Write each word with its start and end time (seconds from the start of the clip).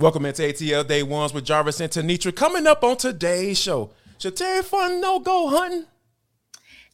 Welcome 0.00 0.24
into 0.24 0.40
ATL 0.40 0.86
Day 0.86 1.02
Ones 1.02 1.34
with 1.34 1.44
Jarvis 1.44 1.78
and 1.78 1.92
Tenitra. 1.92 2.34
Coming 2.34 2.66
up 2.66 2.82
on 2.82 2.96
today's 2.96 3.58
show, 3.58 3.90
should 4.16 4.34
Terry 4.34 4.62
Fontenot 4.62 5.24
go 5.24 5.50
hunting? 5.50 5.84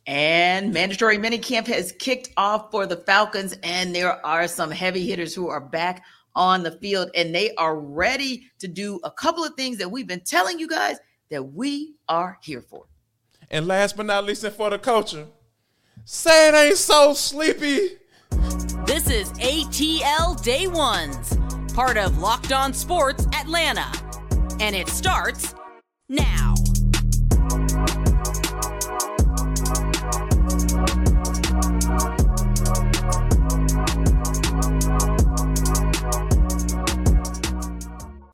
And 0.09 0.75
mandatory 0.75 1.17
minicamp 1.17 1.69
has 1.69 1.93
kicked 1.93 2.31
off 2.37 2.73
for 2.73 2.85
the 2.85 2.97
Falcons, 2.97 3.57
and 3.63 3.95
there 3.95 4.27
are 4.27 4.49
some 4.49 4.73
heavy 4.73 5.07
hitters 5.07 5.37
who 5.37 5.47
are 5.47 5.61
back 5.61 6.03
on 6.35 6.65
the 6.65 6.73
field, 6.73 7.11
and 7.15 7.33
they 7.33 7.55
are 7.55 7.79
ready 7.79 8.51
to 8.59 8.67
do 8.67 8.99
a 9.05 9.11
couple 9.13 9.45
of 9.45 9.55
things 9.55 9.79
that 9.79 9.89
we've 9.89 10.09
been 10.09 10.19
telling 10.19 10.59
you 10.59 10.67
guys 10.67 10.97
that 11.31 11.53
we 11.53 11.95
are 12.09 12.39
here 12.43 12.61
for. 12.61 12.87
And 13.53 13.69
last 13.69 13.97
but 13.97 14.07
not 14.07 14.25
least, 14.25 14.43
and 14.43 14.53
for 14.53 14.69
the 14.69 14.81
culture, 14.81 15.29
say 16.05 16.49
it 16.49 16.57
ain't 16.57 16.77
so 16.77 17.15
sleepy. 17.15 17.99
This 18.85 19.09
is 19.09 19.31
ATL 19.35 20.43
Day 20.43 20.67
Ones 20.67 21.39
part 21.77 21.99
of 21.99 22.17
Locked 22.17 22.53
On 22.53 22.73
Sports 22.73 23.27
Atlanta. 23.35 23.93
And 24.61 24.75
it 24.75 24.89
starts 24.89 25.55
now. 26.09 26.55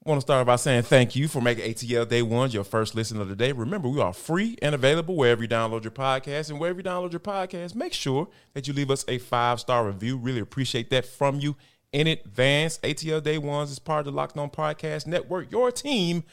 I 0.05 0.09
want 0.09 0.19
to 0.19 0.21
start 0.21 0.47
by 0.47 0.57
saying 0.57 0.83
thank 0.83 1.16
you 1.16 1.27
for 1.27 1.41
making 1.41 1.65
ATL 1.65 2.09
Day 2.09 2.23
One 2.23 2.51
your 2.52 2.63
first 2.63 2.95
listen 2.95 3.21
of 3.21 3.29
the 3.29 3.35
day. 3.35 3.51
Remember, 3.51 3.88
we 3.88 4.01
are 4.01 4.13
free 4.13 4.57
and 4.63 4.73
available 4.73 5.16
wherever 5.16 5.43
you 5.43 5.49
download 5.49 5.83
your 5.83 5.91
podcast. 5.91 6.51
And 6.51 6.61
wherever 6.61 6.79
you 6.79 6.85
download 6.85 7.11
your 7.11 7.21
podcast, 7.21 7.74
make 7.74 7.93
sure 7.93 8.29
that 8.55 8.69
you 8.69 8.73
leave 8.73 8.91
us 8.91 9.05
a 9.09 9.19
five 9.19 9.59
star 9.59 9.85
review. 9.85 10.16
Really 10.16 10.41
appreciate 10.41 10.91
that 10.91 11.07
from 11.07 11.41
you 11.41 11.57
in 11.92 12.06
advance. 12.06 12.78
ATL 12.78 13.23
Day 13.23 13.38
Ones 13.38 13.70
is 13.70 13.78
part 13.78 14.01
of 14.01 14.06
the 14.06 14.16
Locked 14.16 14.37
On 14.38 14.51
Podcast 14.51 15.06
Network, 15.06 15.52
your 15.52 15.70
team 15.70 16.24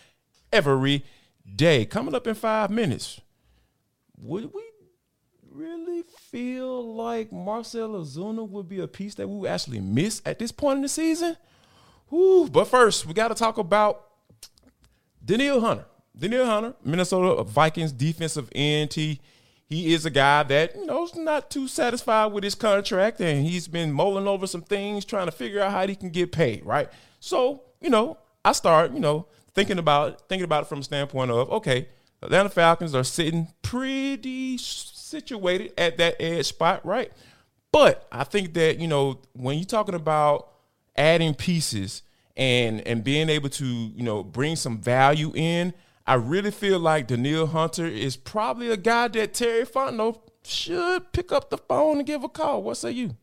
every 0.51 1.05
day. 1.55 1.85
Coming 1.85 2.15
up 2.15 2.25
in 2.25 2.35
five 2.35 2.69
minutes, 2.69 3.21
would 4.17 4.51
we 4.53 4.63
really 5.51 6.03
feel 6.31 6.95
like 6.95 7.31
Marcell 7.31 7.89
Ozuna 7.89 8.47
would 8.47 8.69
be 8.69 8.79
a 8.79 8.87
piece 8.87 9.15
that 9.15 9.27
we 9.27 9.35
would 9.39 9.49
actually 9.49 9.79
miss 9.79 10.21
at 10.25 10.39
this 10.39 10.51
point 10.51 10.77
in 10.77 10.81
the 10.83 10.89
season? 10.89 11.35
Whew. 12.07 12.49
But 12.51 12.65
first, 12.65 13.05
we 13.05 13.13
got 13.13 13.27
to 13.27 13.35
talk 13.35 13.57
about 13.57 14.05
Danielle 15.23 15.61
Hunter. 15.61 15.85
Danielle 16.17 16.45
Hunter, 16.45 16.73
Minnesota 16.83 17.43
Vikings 17.43 17.91
defensive 17.91 18.49
end. 18.53 18.91
He 19.69 19.93
is 19.93 20.05
a 20.05 20.09
guy 20.09 20.41
that 20.43 20.75
you 20.75 20.85
know 20.85 21.03
is 21.03 21.15
not 21.15 21.51
too 21.51 21.67
satisfied 21.67 22.27
with 22.27 22.43
his 22.43 22.55
contract, 22.55 23.21
and 23.21 23.45
he's 23.45 23.67
been 23.67 23.93
mulling 23.93 24.27
over 24.27 24.47
some 24.47 24.63
things, 24.63 25.05
trying 25.05 25.27
to 25.27 25.31
figure 25.31 25.61
out 25.61 25.71
how 25.71 25.85
he 25.85 25.95
can 25.95 26.09
get 26.09 26.31
paid. 26.31 26.65
Right. 26.65 26.89
So 27.19 27.61
you 27.79 27.89
know, 27.89 28.17
I 28.43 28.53
start 28.53 28.91
you 28.91 28.99
know 28.99 29.27
thinking 29.53 29.77
about 29.77 30.27
thinking 30.27 30.45
about 30.45 30.63
it 30.63 30.69
from 30.69 30.79
the 30.79 30.85
standpoint 30.85 31.29
of 31.29 31.51
okay, 31.51 31.87
Atlanta 32.23 32.49
Falcons 32.49 32.95
are 32.95 33.03
sitting 33.03 33.47
pretty 33.61 34.57
situated 34.57 35.73
at 35.77 35.97
that 35.97 36.15
edge 36.19 36.47
spot, 36.47 36.83
right? 36.85 37.11
But 37.71 38.07
I 38.11 38.23
think 38.23 38.55
that 38.55 38.79
you 38.79 38.87
know 38.87 39.19
when 39.33 39.57
you're 39.57 39.65
talking 39.65 39.95
about 39.95 40.49
adding 40.95 41.35
pieces 41.35 42.01
and 42.35 42.81
and 42.87 43.03
being 43.03 43.29
able 43.29 43.49
to 43.49 43.65
you 43.65 44.01
know 44.01 44.23
bring 44.23 44.55
some 44.55 44.79
value 44.79 45.31
in 45.35 45.75
I 46.09 46.15
really 46.15 46.49
feel 46.49 46.79
like 46.79 47.05
Danielle 47.05 47.45
Hunter 47.45 47.85
is 47.85 48.17
probably 48.17 48.71
a 48.71 48.77
guy 48.77 49.09
that 49.09 49.35
Terry 49.35 49.63
Fontenot 49.63 50.17
should 50.43 51.11
pick 51.11 51.31
up 51.31 51.51
the 51.51 51.57
phone 51.59 51.97
and 51.97 52.07
give 52.07 52.23
a 52.23 52.29
call. 52.29 52.63
What 52.63 52.77
say 52.77 52.89
you? 52.89 53.15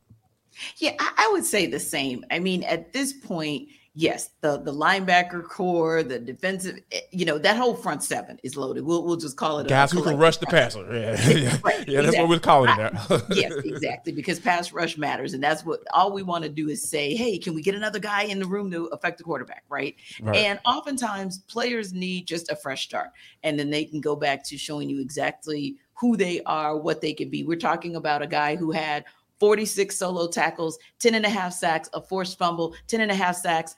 Yeah, 0.77 0.95
I, 1.01 1.12
I 1.17 1.31
would 1.33 1.45
say 1.45 1.67
the 1.67 1.81
same. 1.81 2.25
I 2.31 2.39
mean, 2.39 2.62
at 2.62 2.93
this 2.93 3.12
point, 3.12 3.70
yes, 3.97 4.31
the 4.43 4.59
the 4.59 4.73
linebacker 4.73 5.43
core, 5.43 6.03
the 6.03 6.19
defensive, 6.19 6.79
eh, 6.93 7.01
you 7.11 7.25
know, 7.25 7.39
that 7.39 7.57
whole 7.57 7.75
front 7.75 8.05
seven 8.05 8.39
is 8.45 8.57
loaded. 8.57 8.85
We'll 8.85 9.03
we'll 9.05 9.17
just 9.17 9.37
call 9.37 9.59
it 9.59 9.67
a 9.67 9.69
guys 9.69 9.91
who 9.91 10.03
can 10.03 10.19
rush 10.19 10.37
the 10.37 10.47
passer. 10.47 10.85
Yeah, 10.95 11.31
yeah, 11.31 11.59
right, 11.65 11.89
yeah 11.89 12.03
that's 12.03 12.17
what 12.17 12.29
we're 12.29 12.39
calling 12.39 12.71
it 12.71 12.93
now. 12.93 13.23
yes, 13.31 13.53
exactly, 13.65 14.12
because 14.12 14.39
pass 14.39 14.73
rush 14.73 14.97
matters, 14.97 15.35
and 15.35 15.43
that's 15.43 15.65
what 15.65 15.81
all 15.93 16.12
we 16.12 16.23
want 16.23 16.45
to 16.45 16.51
do 16.51 16.69
is 16.69 16.89
say, 16.89 17.17
hey, 17.17 17.39
can 17.39 17.55
we 17.55 17.62
get 17.62 17.75
another 17.75 17.99
guy 17.99 18.23
in 18.23 18.39
the 18.39 18.47
room 18.47 18.71
to 18.71 18.85
affect 18.87 19.19
the 19.19 19.25
quarterback, 19.25 19.65
right? 19.69 19.97
right? 20.21 20.37
And 20.37 20.61
oftentimes 20.67 21.39
players 21.49 21.93
need 21.93 22.27
just 22.27 22.51
a 22.51 22.56
fresh 22.56 22.85
start, 22.85 23.09
and 23.43 23.59
then 23.59 23.71
they 23.71 23.85
can 23.85 24.01
go 24.01 24.15
back 24.15 24.45
to 24.45 24.59
showing 24.59 24.89
you 24.89 25.01
exactly 25.01 25.77
who 25.95 26.17
they 26.17 26.43
are, 26.43 26.77
what 26.77 27.01
they 27.01 27.15
can 27.15 27.31
be. 27.31 27.43
We're 27.43 27.56
talking 27.56 27.97
about 27.97 28.21
a 28.21 28.27
guy 28.27 28.56
who 28.56 28.71
had 28.71 29.06
46 29.41 29.97
solo 29.97 30.29
tackles, 30.29 30.79
10 31.01 31.15
and 31.15 31.27
a 31.27 31.31
half 31.31 31.53
sacks, 31.53 31.89
a 31.93 32.01
forced 32.01 32.39
fumble, 32.39 32.75
10 32.87 33.01
and 33.01 33.11
a 33.11 33.15
half 33.15 33.37
sacks, 33.37 33.75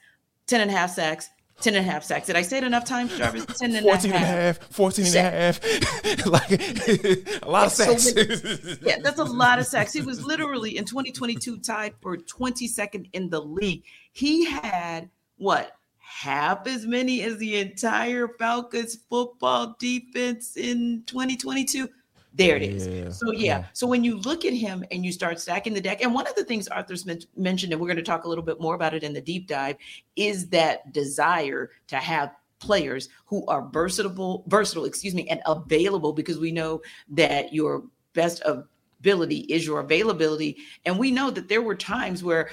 10 0.47 0.61
and 0.61 0.71
a 0.71 0.73
half 0.73 0.91
sacks, 0.91 1.29
10 1.61 1.75
and 1.75 1.85
a 1.85 1.91
half 1.91 2.03
sacks. 2.03 2.27
Did 2.27 2.35
I 2.35 2.41
say 2.41 2.59
it 2.59 2.63
enough 2.63 2.85
times, 2.85 3.17
Jarvis? 3.17 3.45
10 3.59 3.75
and 3.75 3.85
14 3.85 4.11
and 4.11 4.23
a 4.23 4.25
half. 4.25 4.57
14 4.71 5.05
and 5.05 5.15
a 5.15 5.21
half. 5.21 5.63
like 6.25 6.51
a 7.43 7.49
lot 7.49 7.67
of 7.67 7.71
sacks. 7.71 8.13
So, 8.13 8.77
yeah, 8.81 8.97
that's 9.01 9.19
a 9.19 9.23
lot 9.23 9.59
of 9.59 9.65
sacks. 9.65 9.93
He 9.93 10.01
was 10.01 10.23
literally 10.23 10.77
in 10.77 10.85
2022 10.85 11.59
tied 11.59 11.93
for 12.01 12.17
22nd 12.17 13.09
in 13.13 13.29
the 13.29 13.41
league. 13.41 13.83
He 14.11 14.45
had 14.45 15.09
what? 15.37 15.71
Half 15.97 16.65
as 16.65 16.87
many 16.87 17.21
as 17.21 17.37
the 17.37 17.57
entire 17.57 18.27
Falcons 18.39 18.97
football 19.09 19.75
defense 19.79 20.57
in 20.57 21.03
2022. 21.05 21.87
There 22.33 22.55
it 22.55 22.63
is. 22.63 22.87
Yeah. 22.87 23.09
So 23.09 23.31
yeah. 23.31 23.39
yeah. 23.39 23.65
So 23.73 23.87
when 23.87 24.03
you 24.03 24.17
look 24.17 24.45
at 24.45 24.53
him 24.53 24.83
and 24.91 25.03
you 25.03 25.11
start 25.11 25.39
stacking 25.39 25.73
the 25.73 25.81
deck, 25.81 26.01
and 26.01 26.13
one 26.13 26.27
of 26.27 26.35
the 26.35 26.43
things 26.43 26.67
Arthur's 26.67 27.05
mentioned, 27.35 27.71
and 27.71 27.81
we're 27.81 27.87
going 27.87 27.97
to 27.97 28.03
talk 28.03 28.23
a 28.23 28.29
little 28.29 28.43
bit 28.43 28.61
more 28.61 28.75
about 28.75 28.93
it 28.93 29.03
in 29.03 29.13
the 29.13 29.21
deep 29.21 29.47
dive, 29.47 29.75
is 30.15 30.47
that 30.49 30.93
desire 30.93 31.71
to 31.87 31.97
have 31.97 32.31
players 32.59 33.09
who 33.25 33.45
are 33.47 33.67
versatile, 33.69 34.43
versatile, 34.47 34.85
excuse 34.85 35.15
me, 35.15 35.27
and 35.29 35.41
available 35.45 36.13
because 36.13 36.39
we 36.39 36.51
know 36.51 36.81
that 37.09 37.53
your 37.53 37.83
best 38.13 38.43
ability 38.45 39.39
is 39.49 39.65
your 39.65 39.79
availability. 39.79 40.57
And 40.85 40.99
we 40.99 41.11
know 41.11 41.31
that 41.31 41.47
there 41.47 41.61
were 41.61 41.75
times 41.75 42.23
where 42.23 42.49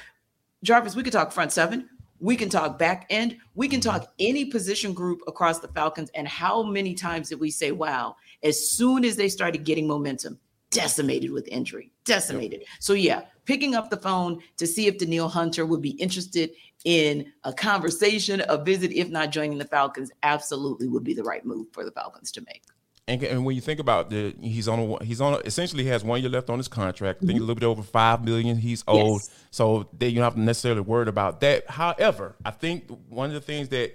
Jarvis, 0.62 0.96
we 0.96 1.02
could 1.02 1.12
talk 1.12 1.32
front 1.32 1.52
seven, 1.52 1.88
we 2.20 2.36
can 2.36 2.48
talk 2.48 2.78
back 2.78 3.06
end, 3.10 3.36
we 3.54 3.68
can 3.68 3.80
talk 3.80 4.12
any 4.18 4.46
position 4.46 4.92
group 4.92 5.20
across 5.26 5.60
the 5.60 5.68
Falcons. 5.68 6.10
And 6.14 6.26
how 6.26 6.62
many 6.62 6.94
times 6.94 7.28
did 7.28 7.40
we 7.40 7.50
say, 7.50 7.72
wow, 7.72 8.16
as 8.42 8.70
soon 8.70 9.04
as 9.04 9.16
they 9.16 9.28
started 9.28 9.64
getting 9.64 9.86
momentum, 9.86 10.38
decimated 10.70 11.30
with 11.30 11.48
injury, 11.48 11.92
decimated. 12.04 12.60
Yep. 12.60 12.68
So 12.80 12.92
yeah, 12.92 13.22
picking 13.44 13.74
up 13.74 13.90
the 13.90 13.96
phone 13.96 14.40
to 14.56 14.66
see 14.66 14.86
if 14.86 14.98
Danielle 14.98 15.28
Hunter 15.28 15.64
would 15.64 15.82
be 15.82 15.90
interested 15.90 16.50
in 16.84 17.32
a 17.44 17.52
conversation, 17.52 18.42
a 18.48 18.62
visit, 18.62 18.92
if 18.92 19.08
not 19.08 19.30
joining 19.30 19.58
the 19.58 19.64
Falcons, 19.64 20.10
absolutely 20.22 20.88
would 20.88 21.04
be 21.04 21.14
the 21.14 21.22
right 21.22 21.44
move 21.44 21.66
for 21.72 21.84
the 21.84 21.90
Falcons 21.90 22.30
to 22.32 22.40
make. 22.42 22.62
And, 23.08 23.22
and 23.22 23.44
when 23.44 23.54
you 23.54 23.60
think 23.60 23.78
about 23.78 24.10
the, 24.10 24.34
he's 24.40 24.66
on 24.66 24.80
a, 24.80 25.04
he's 25.04 25.20
on 25.20 25.34
a, 25.34 25.36
essentially 25.38 25.84
he 25.84 25.88
has 25.90 26.02
one 26.02 26.20
year 26.20 26.28
left 26.28 26.50
on 26.50 26.58
his 26.58 26.66
contract. 26.66 27.22
Mm-hmm. 27.22 27.36
a 27.36 27.40
little 27.40 27.54
bit 27.54 27.64
over 27.64 27.82
five 27.82 28.24
million. 28.24 28.56
He's 28.56 28.82
old, 28.88 29.20
yes. 29.20 29.30
so 29.52 29.88
they, 29.96 30.08
you 30.08 30.16
don't 30.16 30.24
have 30.24 30.34
to 30.34 30.40
necessarily 30.40 30.80
worry 30.80 31.08
about 31.08 31.40
that. 31.40 31.70
However, 31.70 32.34
I 32.44 32.50
think 32.50 32.90
one 33.08 33.28
of 33.28 33.34
the 33.34 33.40
things 33.40 33.68
that 33.68 33.94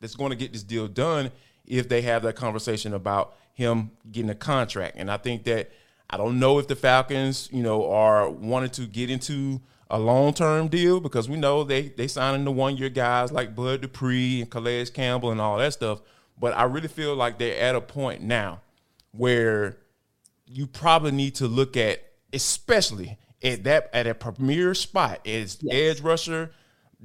that's 0.00 0.14
going 0.14 0.30
to 0.30 0.36
get 0.36 0.52
this 0.52 0.62
deal 0.62 0.86
done 0.86 1.30
if 1.66 1.88
they 1.88 2.02
have 2.02 2.22
that 2.22 2.36
conversation 2.36 2.94
about 2.94 3.34
him 3.54 3.90
getting 4.10 4.30
a 4.30 4.34
contract. 4.34 4.96
And 4.98 5.10
I 5.10 5.16
think 5.16 5.44
that 5.44 5.72
I 6.10 6.16
don't 6.16 6.38
know 6.38 6.58
if 6.58 6.68
the 6.68 6.76
Falcons, 6.76 7.48
you 7.52 7.62
know, 7.62 7.90
are 7.90 8.28
wanting 8.28 8.70
to 8.70 8.86
get 8.86 9.10
into 9.10 9.60
a 9.90 9.98
long 9.98 10.34
term 10.34 10.68
deal 10.68 11.00
because 11.00 11.28
we 11.28 11.36
know 11.36 11.64
they 11.64 11.88
they 11.88 12.08
signing 12.08 12.44
the 12.44 12.50
one 12.50 12.76
year 12.76 12.88
guys 12.88 13.32
like 13.32 13.54
Bud 13.54 13.80
Dupree 13.80 14.42
and 14.42 14.50
Calais 14.50 14.86
Campbell 14.86 15.30
and 15.30 15.40
all 15.40 15.58
that 15.58 15.72
stuff. 15.72 16.00
But 16.38 16.56
I 16.56 16.64
really 16.64 16.88
feel 16.88 17.14
like 17.14 17.38
they're 17.38 17.58
at 17.60 17.74
a 17.74 17.80
point 17.80 18.22
now 18.22 18.60
where 19.12 19.78
you 20.46 20.66
probably 20.66 21.12
need 21.12 21.36
to 21.36 21.46
look 21.46 21.76
at, 21.76 22.04
especially 22.32 23.18
at 23.42 23.64
that 23.64 23.90
at 23.92 24.06
a 24.06 24.14
premier 24.14 24.74
spot, 24.74 25.20
as 25.26 25.58
yes. 25.60 25.98
edge 25.98 26.00
rusher 26.00 26.50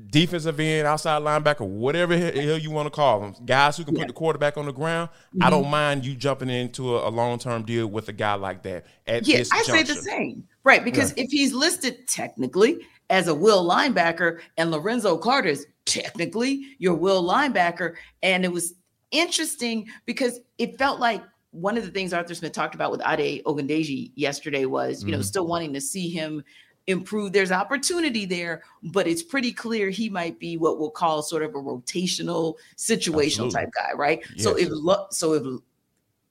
defensive 0.07 0.59
end, 0.59 0.87
outside 0.87 1.21
linebacker, 1.21 1.67
whatever 1.67 2.17
hell 2.17 2.57
you 2.57 2.71
want 2.71 2.85
to 2.85 2.89
call 2.89 3.19
them, 3.19 3.35
guys 3.45 3.77
who 3.77 3.83
can 3.83 3.95
yeah. 3.95 4.01
put 4.01 4.07
the 4.07 4.13
quarterback 4.13 4.57
on 4.57 4.65
the 4.65 4.71
ground. 4.71 5.09
Mm-hmm. 5.09 5.43
I 5.43 5.49
don't 5.49 5.69
mind 5.69 6.05
you 6.05 6.15
jumping 6.15 6.49
into 6.49 6.95
a, 6.95 7.09
a 7.09 7.11
long 7.11 7.39
term 7.39 7.63
deal 7.63 7.87
with 7.87 8.07
a 8.09 8.13
guy 8.13 8.35
like 8.35 8.63
that. 8.63 8.85
At 9.07 9.27
yeah, 9.27 9.43
I 9.51 9.63
juncture. 9.63 9.71
say 9.71 9.83
the 9.83 10.01
same, 10.01 10.47
right? 10.63 10.83
Because 10.83 11.13
if 11.17 11.29
he's 11.29 11.53
listed 11.53 12.07
technically 12.07 12.85
as 13.09 13.27
a 13.27 13.35
will 13.35 13.67
linebacker, 13.67 14.39
and 14.57 14.71
Lorenzo 14.71 15.17
Carter 15.17 15.49
is 15.49 15.65
technically 15.85 16.75
your 16.77 16.93
will 16.93 17.23
linebacker, 17.23 17.95
and 18.21 18.45
it 18.45 18.51
was 18.51 18.75
interesting 19.11 19.87
because 20.05 20.39
it 20.57 20.77
felt 20.77 20.99
like 20.99 21.23
one 21.51 21.77
of 21.77 21.83
the 21.83 21.91
things 21.91 22.13
Arthur 22.13 22.35
Smith 22.35 22.51
talked 22.51 22.75
about 22.75 22.91
with 22.91 23.01
Ade 23.05 23.43
Ogundeji 23.45 24.11
yesterday 24.15 24.65
was, 24.65 25.01
you 25.01 25.07
mm-hmm. 25.07 25.17
know, 25.17 25.21
still 25.21 25.47
wanting 25.47 25.73
to 25.73 25.81
see 25.81 26.09
him 26.09 26.43
improve. 26.87 27.33
There's 27.33 27.51
opportunity 27.51 28.25
there, 28.25 28.63
but 28.83 29.07
it's 29.07 29.23
pretty 29.23 29.51
clear 29.51 29.89
he 29.89 30.09
might 30.09 30.39
be 30.39 30.57
what 30.57 30.79
we'll 30.79 30.91
call 30.91 31.21
sort 31.21 31.43
of 31.43 31.51
a 31.51 31.57
rotational, 31.57 32.55
situational 32.77 33.45
Absolutely. 33.45 33.51
type 33.51 33.69
guy, 33.75 33.93
right? 33.95 34.21
Yes. 34.35 34.43
So 34.43 34.55
if 34.57 34.69
so 35.11 35.33
if 35.33 35.61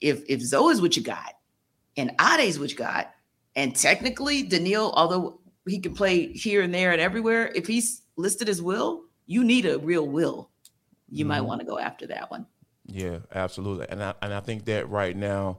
if 0.00 0.24
if 0.28 0.40
Zoe 0.40 0.72
is 0.72 0.80
what 0.80 0.96
you 0.96 1.02
got, 1.02 1.34
and 1.96 2.12
Ade's 2.20 2.58
what 2.58 2.70
you 2.70 2.76
got, 2.76 3.12
and 3.56 3.74
technically 3.74 4.44
Danielle, 4.44 4.92
although 4.92 5.40
he 5.66 5.80
can 5.80 5.94
play 5.94 6.32
here 6.32 6.62
and 6.62 6.72
there 6.72 6.92
and 6.92 7.00
everywhere, 7.00 7.50
if 7.54 7.66
he's 7.66 8.02
listed 8.16 8.48
as 8.48 8.62
will, 8.62 9.02
you 9.26 9.42
need 9.42 9.66
a 9.66 9.78
real 9.78 10.06
will 10.06 10.50
you 11.10 11.24
mm-hmm. 11.24 11.28
might 11.28 11.40
want 11.40 11.60
to 11.60 11.66
go 11.66 11.78
after 11.78 12.06
that 12.06 12.30
one. 12.30 12.46
Yeah, 12.88 13.18
absolutely. 13.34 13.86
And 13.90 14.02
I 14.02 14.14
and 14.22 14.32
I 14.32 14.40
think 14.40 14.64
that 14.64 14.88
right 14.88 15.14
now, 15.14 15.58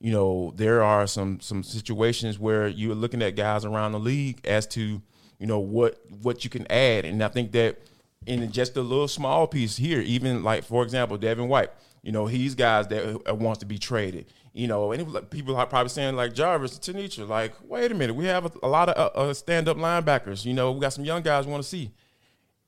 you 0.00 0.12
know, 0.12 0.52
there 0.56 0.82
are 0.82 1.06
some 1.06 1.38
some 1.40 1.62
situations 1.62 2.38
where 2.38 2.66
you're 2.66 2.94
looking 2.94 3.22
at 3.22 3.36
guys 3.36 3.64
around 3.66 3.92
the 3.92 4.00
league 4.00 4.40
as 4.46 4.66
to, 4.68 5.02
you 5.38 5.46
know, 5.46 5.58
what 5.58 6.00
what 6.22 6.42
you 6.42 6.50
can 6.50 6.70
add. 6.72 7.04
And 7.04 7.22
I 7.22 7.28
think 7.28 7.52
that 7.52 7.80
in 8.26 8.50
just 8.50 8.76
a 8.76 8.82
little 8.82 9.08
small 9.08 9.46
piece 9.46 9.76
here, 9.76 10.00
even 10.00 10.42
like 10.42 10.64
for 10.64 10.82
example, 10.82 11.18
Devin 11.18 11.48
White, 11.48 11.70
you 12.02 12.12
know, 12.12 12.26
he's 12.26 12.54
guys 12.54 12.88
that 12.88 13.36
wants 13.38 13.60
to 13.60 13.66
be 13.66 13.78
traded. 13.78 14.26
You 14.52 14.66
know, 14.66 14.90
and 14.90 15.30
people 15.30 15.54
are 15.54 15.66
probably 15.66 15.90
saying 15.90 16.16
like 16.16 16.34
Jarvis, 16.34 16.78
Tenitra, 16.78 17.28
like, 17.28 17.52
wait 17.62 17.92
a 17.92 17.94
minute, 17.94 18.16
we 18.16 18.24
have 18.24 18.46
a, 18.46 18.52
a 18.64 18.68
lot 18.68 18.88
of 18.88 18.96
uh, 18.96 19.16
uh, 19.16 19.32
stand-up 19.32 19.76
linebackers. 19.76 20.44
You 20.44 20.54
know, 20.54 20.72
we 20.72 20.80
got 20.80 20.92
some 20.92 21.04
young 21.04 21.22
guys 21.22 21.46
want 21.46 21.62
to 21.62 21.68
see 21.68 21.92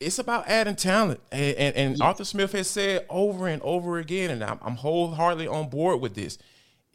it's 0.02 0.18
about 0.18 0.48
adding 0.48 0.76
talent. 0.76 1.20
And, 1.30 1.56
and, 1.56 1.76
and 1.76 1.98
yeah. 1.98 2.04
Arthur 2.04 2.24
Smith 2.24 2.52
has 2.52 2.68
said 2.68 3.06
over 3.08 3.48
and 3.48 3.62
over 3.62 3.98
again, 3.98 4.30
and 4.30 4.42
I'm, 4.42 4.58
I'm, 4.62 4.76
wholeheartedly 4.76 5.48
on 5.48 5.68
board 5.68 6.00
with 6.00 6.14
this. 6.14 6.38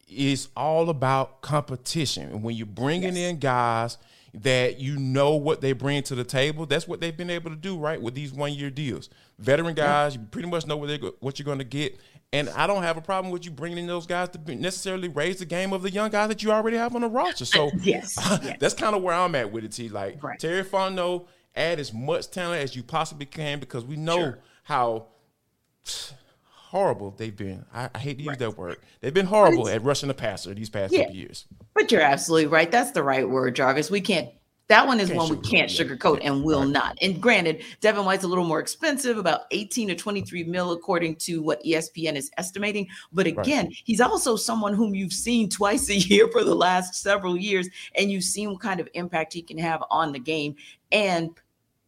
It's 0.07 0.49
all 0.55 0.89
about 0.89 1.41
competition. 1.41 2.29
And 2.29 2.43
when 2.43 2.55
you're 2.55 2.65
bringing 2.65 3.15
yes. 3.15 3.29
in 3.29 3.39
guys 3.39 3.97
that 4.33 4.79
you 4.79 4.97
know 4.97 5.35
what 5.35 5.61
they 5.61 5.73
bring 5.73 6.03
to 6.03 6.15
the 6.15 6.23
table, 6.23 6.65
that's 6.65 6.87
what 6.87 7.01
they've 7.01 7.15
been 7.15 7.29
able 7.29 7.49
to 7.49 7.55
do, 7.55 7.77
right, 7.77 8.01
with 8.01 8.15
these 8.15 8.31
one 8.31 8.53
year 8.53 8.69
deals. 8.69 9.09
Veteran 9.39 9.75
guys, 9.75 10.15
yeah. 10.15 10.21
you 10.21 10.27
pretty 10.27 10.47
much 10.47 10.65
know 10.65 10.77
what, 10.77 10.87
they 10.87 10.97
what 11.19 11.39
you're 11.39 11.45
going 11.45 11.57
to 11.57 11.63
get. 11.63 11.99
And 12.33 12.49
I 12.49 12.67
don't 12.67 12.83
have 12.83 12.97
a 12.97 13.01
problem 13.01 13.31
with 13.31 13.45
you 13.45 13.51
bringing 13.51 13.77
in 13.77 13.87
those 13.87 14.05
guys 14.05 14.29
to 14.29 14.55
necessarily 14.55 15.07
raise 15.07 15.39
the 15.39 15.45
game 15.45 15.71
of 15.71 15.81
the 15.81 15.89
young 15.89 16.09
guys 16.09 16.27
that 16.27 16.43
you 16.43 16.51
already 16.51 16.75
have 16.75 16.93
on 16.93 17.01
the 17.01 17.07
roster. 17.07 17.45
So 17.45 17.71
yes, 17.81 18.15
yes. 18.43 18.57
that's 18.59 18.73
kind 18.73 18.95
of 18.95 19.01
where 19.01 19.15
I'm 19.15 19.33
at 19.35 19.51
with 19.51 19.63
it. 19.63 19.71
T 19.71 19.87
like 19.87 20.21
right. 20.21 20.37
Terry 20.37 20.63
Fontenot 20.63 21.25
add 21.57 21.79
as 21.79 21.93
much 21.93 22.29
talent 22.29 22.63
as 22.63 22.75
you 22.75 22.83
possibly 22.83 23.25
can 23.25 23.59
because 23.59 23.83
we 23.85 23.95
know 23.95 24.17
sure. 24.17 24.39
how 24.63 25.07
horrible 26.67 27.11
they've 27.11 27.35
been. 27.35 27.65
I, 27.73 27.89
I 27.95 27.99
hate 27.99 28.17
to 28.17 28.23
use 28.23 28.29
right. 28.29 28.39
that 28.39 28.57
word. 28.57 28.77
They've 29.01 29.13
been 29.13 29.25
horrible 29.25 29.67
at 29.69 29.83
rushing 29.83 30.07
the 30.07 30.13
passer 30.13 30.53
these 30.53 30.69
past 30.69 30.93
yeah. 30.93 31.03
couple 31.03 31.15
years. 31.15 31.45
But 31.73 31.91
you're 31.91 32.01
absolutely 32.01 32.47
right. 32.47 32.69
That's 32.69 32.91
the 32.91 33.03
right 33.03 33.27
word, 33.27 33.55
Jarvis. 33.55 33.89
We 33.89 34.01
can't. 34.01 34.29
That 34.67 34.85
one 34.85 34.99
is 34.99 35.07
can't 35.07 35.17
one 35.17 35.29
we 35.29 35.37
can't 35.49 35.71
sugarcoat 35.71 36.19
and 36.21 36.43
will 36.43 36.63
right. 36.63 36.69
not. 36.69 36.97
And 37.01 37.21
granted, 37.21 37.63
Devin 37.79 38.03
White's 38.03 38.25
a 38.25 38.27
little 38.27 38.43
more 38.43 38.59
expensive, 38.59 39.17
about 39.17 39.43
18 39.51 39.87
to 39.87 39.95
23 39.95 40.43
mil, 40.43 40.73
according 40.73 41.15
to 41.17 41.41
what 41.41 41.63
ESPN 41.63 42.17
is 42.17 42.29
estimating. 42.37 42.89
But 43.13 43.27
again, 43.27 43.67
right. 43.67 43.77
he's 43.85 44.01
also 44.01 44.35
someone 44.35 44.73
whom 44.73 44.93
you've 44.93 45.13
seen 45.13 45.47
twice 45.47 45.89
a 45.89 45.95
year 45.95 46.27
for 46.33 46.43
the 46.43 46.53
last 46.53 46.95
several 46.95 47.37
years, 47.37 47.69
and 47.95 48.11
you've 48.11 48.25
seen 48.25 48.51
what 48.51 48.59
kind 48.59 48.81
of 48.81 48.89
impact 48.93 49.31
he 49.31 49.41
can 49.41 49.57
have 49.57 49.81
on 49.89 50.11
the 50.11 50.19
game. 50.19 50.57
And 50.91 51.29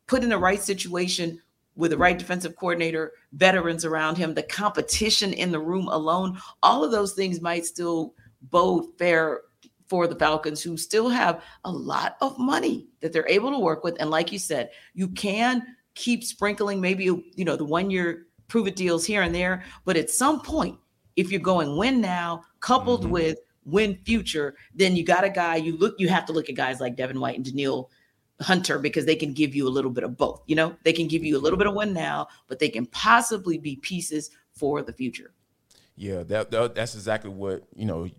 put 0.10 0.24
in 0.24 0.30
the 0.30 0.38
right 0.38 0.62
situation 0.62 1.40
with 1.76 1.92
the 1.92 1.98
right 1.98 2.18
defensive 2.18 2.56
coordinator, 2.58 3.14
veterans 3.32 3.86
around 3.86 4.18
him, 4.18 4.34
the 4.34 4.44
competition 4.44 5.32
in 5.32 5.52
the 5.52 5.60
room 5.60 5.88
alone, 5.88 6.38
all 6.64 6.84
of 6.84 6.92
those 6.92 7.14
things 7.14 7.40
might 7.40 7.64
still 7.66 8.16
bode 8.42 8.86
fair 8.98 9.42
for 9.88 10.08
the 10.08 10.16
Falcons, 10.16 10.62
who 10.62 10.78
still 10.78 11.10
have 11.10 11.44
a 11.64 11.72
lot 11.72 12.18
of 12.22 12.38
money 12.38 12.88
that 13.00 13.14
they're 13.14 13.28
able 13.30 13.52
to 13.52 13.60
work 13.60 13.84
with. 13.84 13.96
And 14.00 14.10
like 14.10 14.32
you 14.32 14.40
said, 14.40 14.72
you 14.94 15.08
can 15.08 15.64
keep 15.96 16.24
sprinkling 16.24 16.80
maybe 16.80 17.04
you 17.04 17.46
know 17.46 17.56
the 17.56 17.66
one 17.66 17.90
year 17.90 18.28
prove 18.48 18.68
it 18.68 18.76
deals 18.76 19.06
here 19.06 19.22
and 19.22 19.34
there, 19.34 19.64
but 19.86 19.96
at 19.96 20.10
some 20.10 20.42
point, 20.42 20.78
if 21.16 21.32
you're 21.32 21.40
going 21.40 21.78
win 21.78 22.02
now, 22.02 22.42
coupled 22.62 23.04
mm-hmm. 23.04 23.12
with 23.12 23.40
win 23.66 23.96
future, 24.06 24.56
then 24.74 24.96
you 24.96 25.06
got 25.06 25.24
a 25.24 25.30
guy 25.30 25.56
you 25.56 25.78
look 25.78 25.96
you 26.00 26.10
have 26.10 26.26
to 26.26 26.34
look 26.34 26.50
at 26.50 26.56
guys 26.56 26.80
like 26.80 26.96
Devin 26.96 27.20
White 27.20 27.36
and 27.36 27.46
Danielle 27.46 27.90
Hunter 28.42 28.80
because 28.80 29.06
they 29.06 29.16
can 29.16 29.34
give 29.34 29.54
you 29.54 29.68
a 29.68 29.70
little 29.70 29.92
bit 29.92 30.04
of 30.04 30.18
both. 30.18 30.42
You 30.48 30.56
know, 30.56 30.76
they 30.84 30.94
can 30.94 31.08
give 31.08 31.24
you 31.24 31.38
a 31.38 31.42
little 31.42 31.58
bit 31.58 31.68
of 31.68 31.74
one 31.74 31.94
now, 31.94 32.28
but 32.48 32.60
they 32.60 32.70
can 32.70 32.86
possibly 32.86 33.58
be 33.58 33.76
pieces 33.76 34.32
for 34.54 34.82
the 34.82 34.94
future. 34.94 35.32
Yeah, 35.96 36.24
that, 36.24 36.52
that 36.52 36.76
that's 36.76 36.96
exactly 36.96 37.30
what 37.30 37.64
you 37.76 37.86
know 37.86 38.10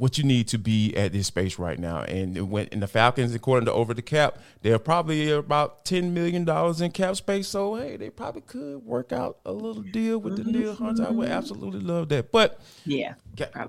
what 0.00 0.16
you 0.16 0.24
need 0.24 0.48
to 0.48 0.58
be 0.58 0.96
at 0.96 1.12
this 1.12 1.26
space 1.26 1.58
right 1.58 1.78
now. 1.78 2.02
And 2.02 2.50
when 2.50 2.66
in 2.68 2.80
the 2.80 2.86
Falcons, 2.86 3.34
according 3.34 3.66
to 3.66 3.72
over 3.72 3.92
the 3.92 4.02
cap, 4.02 4.38
they're 4.62 4.78
probably 4.78 5.30
about 5.30 5.84
ten 5.84 6.14
million 6.14 6.44
dollars 6.44 6.80
in 6.80 6.90
cap 6.90 7.16
space. 7.16 7.48
So 7.48 7.74
hey, 7.74 7.96
they 7.96 8.08
probably 8.10 8.40
could 8.40 8.84
work 8.84 9.12
out 9.12 9.38
a 9.44 9.52
little 9.52 9.82
deal 9.82 10.18
with 10.18 10.38
mm-hmm. 10.38 10.52
Danielle 10.52 10.74
Hunter. 10.74 11.06
I 11.06 11.10
would 11.10 11.28
absolutely 11.28 11.80
love 11.80 12.08
that. 12.08 12.32
But 12.32 12.60
yeah, 12.86 13.14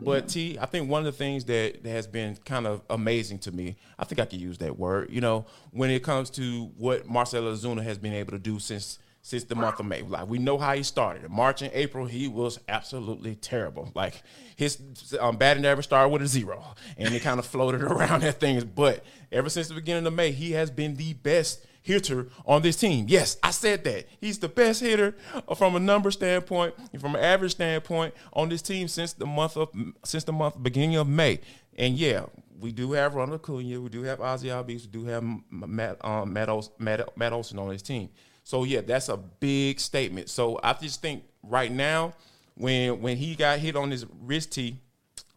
but 0.02 0.30
T, 0.30 0.58
I 0.60 0.66
think 0.66 0.90
one 0.90 1.00
of 1.00 1.06
the 1.06 1.12
things 1.12 1.46
that 1.46 1.86
has 1.86 2.08
been 2.08 2.38
kind 2.46 2.66
of 2.66 2.82
amazing 2.90 3.40
to 3.40 3.52
me, 3.52 3.76
I 4.00 4.06
think 4.06 4.20
I 4.20 4.26
could 4.26 4.40
use 4.40 4.58
that 4.60 4.80
word. 4.80 5.10
You 5.12 5.22
know, 5.22 5.46
when 5.72 5.90
it 5.90 6.02
comes 6.02 6.30
to 6.32 6.72
what 6.78 7.08
Marcell 7.08 7.44
Ozuna 7.44 7.84
has 7.84 7.98
been 7.98 8.14
able 8.14 8.32
to 8.32 8.40
do 8.40 8.58
since 8.60 9.00
since 9.22 9.44
the 9.44 9.56
month 9.56 9.80
of 9.80 9.86
May. 9.86 10.02
Like 10.02 10.28
we 10.28 10.40
know 10.40 10.58
how 10.58 10.74
he 10.74 10.84
started. 10.84 11.24
In 11.24 11.32
March 11.32 11.62
and 11.62 11.72
April, 11.74 12.06
he 12.06 12.28
was 12.28 12.60
absolutely 12.68 13.36
terrible. 13.36 13.92
Like 13.94 14.24
his 14.56 14.82
um, 15.20 15.38
batting 15.38 15.66
average 15.66 15.86
started 15.86 16.10
with 16.10 16.22
a 16.22 16.28
zero, 16.28 16.64
and 16.98 17.14
it 17.14 17.22
kind 17.22 17.40
of 17.40 17.46
floated 17.46 17.82
around 17.84 18.24
at 18.24 18.40
things. 18.40 18.64
But 18.64 19.04
ever 19.32 19.50
since 19.50 19.68
the 19.68 19.76
beginning 19.76 20.06
of 20.06 20.14
May, 20.14 20.32
he 20.32 20.52
has 20.52 20.72
been 20.72 20.96
the 20.96 21.14
best 21.14 21.66
hitter 21.82 22.28
on 22.46 22.62
this 22.62 22.78
team. 22.78 23.06
Yes, 23.08 23.38
I 23.44 23.52
said 23.52 23.84
that. 23.86 24.06
He's 24.20 24.40
the 24.40 24.50
best 24.50 24.82
hitter 24.82 25.16
from 25.56 25.76
a 25.76 25.80
number 25.80 26.12
standpoint 26.12 26.76
and 26.92 27.02
from 27.02 27.16
an 27.16 27.24
average 27.24 27.52
standpoint 27.54 28.14
on 28.34 28.50
this 28.50 28.62
team 28.62 28.88
since 28.88 29.14
the 29.14 29.26
month 29.26 29.58
of 29.58 29.70
since 30.04 30.24
the 30.24 30.34
month 30.34 30.62
beginning 30.62 30.96
of 30.96 31.08
May. 31.08 31.40
And 31.78 31.96
yeah, 31.96 32.26
we 32.60 32.72
do 32.72 32.92
have 32.94 33.16
Ronald 33.16 33.42
Acuna, 33.42 33.82
we 33.82 33.90
do 33.90 34.04
have 34.04 34.20
Ozzy 34.20 34.50
Albies, 34.50 34.82
we 34.82 34.92
do 34.92 35.06
have 35.06 35.24
Matt 35.50 36.04
um, 36.06 36.34
Matt, 36.34 36.50
Matt, 36.80 37.18
Matt 37.18 37.34
Olson 37.34 37.60
on 37.60 37.72
his 37.72 37.82
team. 37.82 38.10
So 38.44 38.64
yeah, 38.64 38.82
that's 38.82 39.10
a 39.10 39.18
big 39.18 39.80
statement. 39.80 40.30
So 40.30 40.60
I 40.64 40.74
just 40.74 41.02
think 41.02 41.24
right 41.44 41.72
now, 41.72 42.14
when 42.56 43.02
when 43.02 43.18
he 43.18 43.36
got 43.36 43.60
hit 43.60 43.76
on 43.76 43.92
his 43.92 44.06
wrist 44.22 44.52
tee 44.52 44.78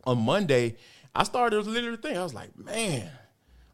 on 0.04 0.18
Monday, 0.18 0.76
I 1.14 1.24
started 1.24 1.66
literally 1.66 1.96
thinking, 1.96 2.18
I 2.18 2.22
was 2.22 2.34
like, 2.34 2.56
man, 2.58 3.10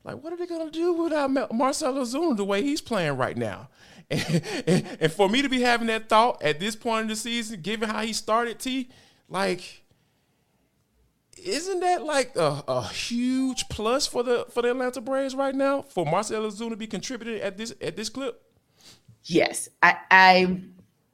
like 0.05 0.23
what 0.23 0.33
are 0.33 0.37
they 0.37 0.47
gonna 0.47 0.71
do 0.71 0.93
without 0.93 1.31
Marcell 1.53 1.95
Ozuna 1.95 2.37
the 2.37 2.45
way 2.45 2.63
he's 2.63 2.81
playing 2.81 3.17
right 3.17 3.37
now? 3.37 3.69
And, 4.13 4.43
and, 4.67 4.99
and, 5.03 5.13
for 5.13 5.29
me 5.29 5.41
to 5.41 5.49
be 5.49 5.61
having 5.61 5.87
that 5.87 6.09
thought 6.09 6.43
at 6.43 6.59
this 6.59 6.75
point 6.75 7.03
in 7.03 7.07
the 7.07 7.15
season, 7.15 7.61
given 7.61 7.89
how 7.89 8.03
he 8.03 8.13
started 8.13 8.59
T, 8.59 8.89
like 9.29 9.85
isn't 11.45 11.79
that 11.79 12.05
like 12.05 12.35
a, 12.35 12.65
a, 12.67 12.89
huge 12.89 13.69
plus 13.69 14.09
for 14.09 14.25
the 14.25 14.47
for 14.51 14.63
the 14.63 14.71
Atlanta 14.71 15.01
Braves 15.01 15.37
right 15.37 15.55
now 15.55 15.83
for 15.83 16.05
Marcell 16.05 16.43
Ozuna 16.43 16.71
to 16.71 16.77
be 16.77 16.89
contributing 16.89 17.41
at 17.41 17.57
this 17.57 17.73
at 17.81 17.95
this 17.95 18.09
clip? 18.09 18.43
Yes, 19.25 19.69
I, 19.83 19.97
I. 20.11 20.61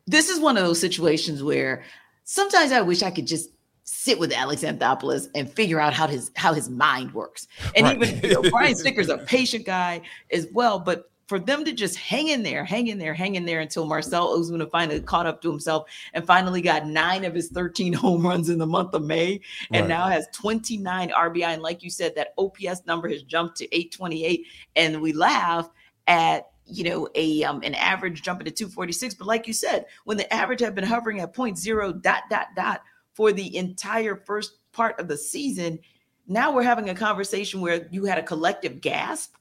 This 0.07 0.29
is 0.29 0.39
one 0.39 0.57
of 0.57 0.65
those 0.65 0.81
situations 0.81 1.43
where 1.43 1.83
sometimes 2.25 2.71
I 2.73 2.81
wish 2.81 3.03
I 3.03 3.11
could 3.11 3.27
just 3.27 3.51
sit 3.83 4.19
with 4.19 4.33
Alex 4.33 4.63
Anthopoulos 4.63 5.29
and 5.35 5.51
figure 5.51 5.81
out 5.81 5.93
how 5.93 6.07
his 6.07 6.31
how 6.37 6.53
his 6.53 6.69
mind 6.69 7.13
works. 7.13 7.49
And 7.75 7.87
right. 7.87 8.03
even 8.03 8.21
you 8.23 8.35
know, 8.35 8.51
Brian 8.51 8.75
Sticker's 8.77 9.09
a 9.09 9.19
patient 9.19 9.65
guy 9.65 10.03
as 10.31 10.47
well, 10.53 10.79
but 10.79 11.11
for 11.27 11.41
them 11.41 11.65
to 11.65 11.73
just 11.73 11.97
hang 11.97 12.29
in 12.29 12.43
there, 12.43 12.65
hang 12.65 12.87
in 12.87 12.99
there, 12.99 13.13
hang 13.13 13.35
in 13.35 13.45
there 13.45 13.61
until 13.61 13.85
Marcell 13.85 14.39
Ozuna 14.39 14.71
finally 14.71 15.01
caught 15.01 15.27
up 15.27 15.43
to 15.43 15.51
himself 15.51 15.89
and 16.15 16.25
finally 16.25 16.61
got 16.61 16.87
nine 16.87 17.25
of 17.25 17.35
his 17.35 17.49
13 17.49 17.93
home 17.93 18.25
runs 18.25 18.49
in 18.49 18.59
the 18.59 18.67
month 18.67 18.95
of 18.95 19.03
May 19.03 19.41
and 19.73 19.83
right. 19.83 19.89
now 19.89 20.07
has 20.07 20.29
29 20.33 21.11
RBI. 21.11 21.43
And 21.43 21.63
like 21.63 21.83
you 21.83 21.91
said, 21.91 22.15
that 22.15 22.33
OPS 22.39 22.87
number 22.87 23.09
has 23.09 23.23
jumped 23.23 23.57
to 23.57 23.65
828. 23.75 24.47
And 24.77 25.01
we 25.01 25.13
laugh 25.13 25.69
at 26.07 26.51
you 26.67 26.85
know, 26.85 27.09
a 27.15 27.45
um, 27.45 27.63
an 27.63 27.75
average 27.75 28.23
jumping 28.23 28.45
to 28.47 28.51
246. 28.51 29.15
But 29.15 29.27
like 29.27 29.47
you 29.47 29.53
said, 29.53 29.87
when 30.05 30.17
the 30.17 30.33
average 30.33 30.61
had 30.61 30.75
been 30.75 30.85
hovering 30.85 31.21
at 31.21 31.35
0.0 31.35 32.03
dot 32.03 32.23
dot 32.31 32.49
dot 32.55 32.83
for 33.15 33.33
the 33.33 33.57
entire 33.57 34.17
first 34.17 34.59
part 34.73 34.99
of 35.01 35.09
the 35.09 35.17
season, 35.17 35.79
now 36.27 36.53
we're 36.53 36.63
having 36.63 36.91
a 36.91 36.95
conversation 36.95 37.61
where 37.61 37.87
you 37.91 38.05
had 38.05 38.19
a 38.19 38.23
collective 38.23 38.81
gasp 38.81 39.35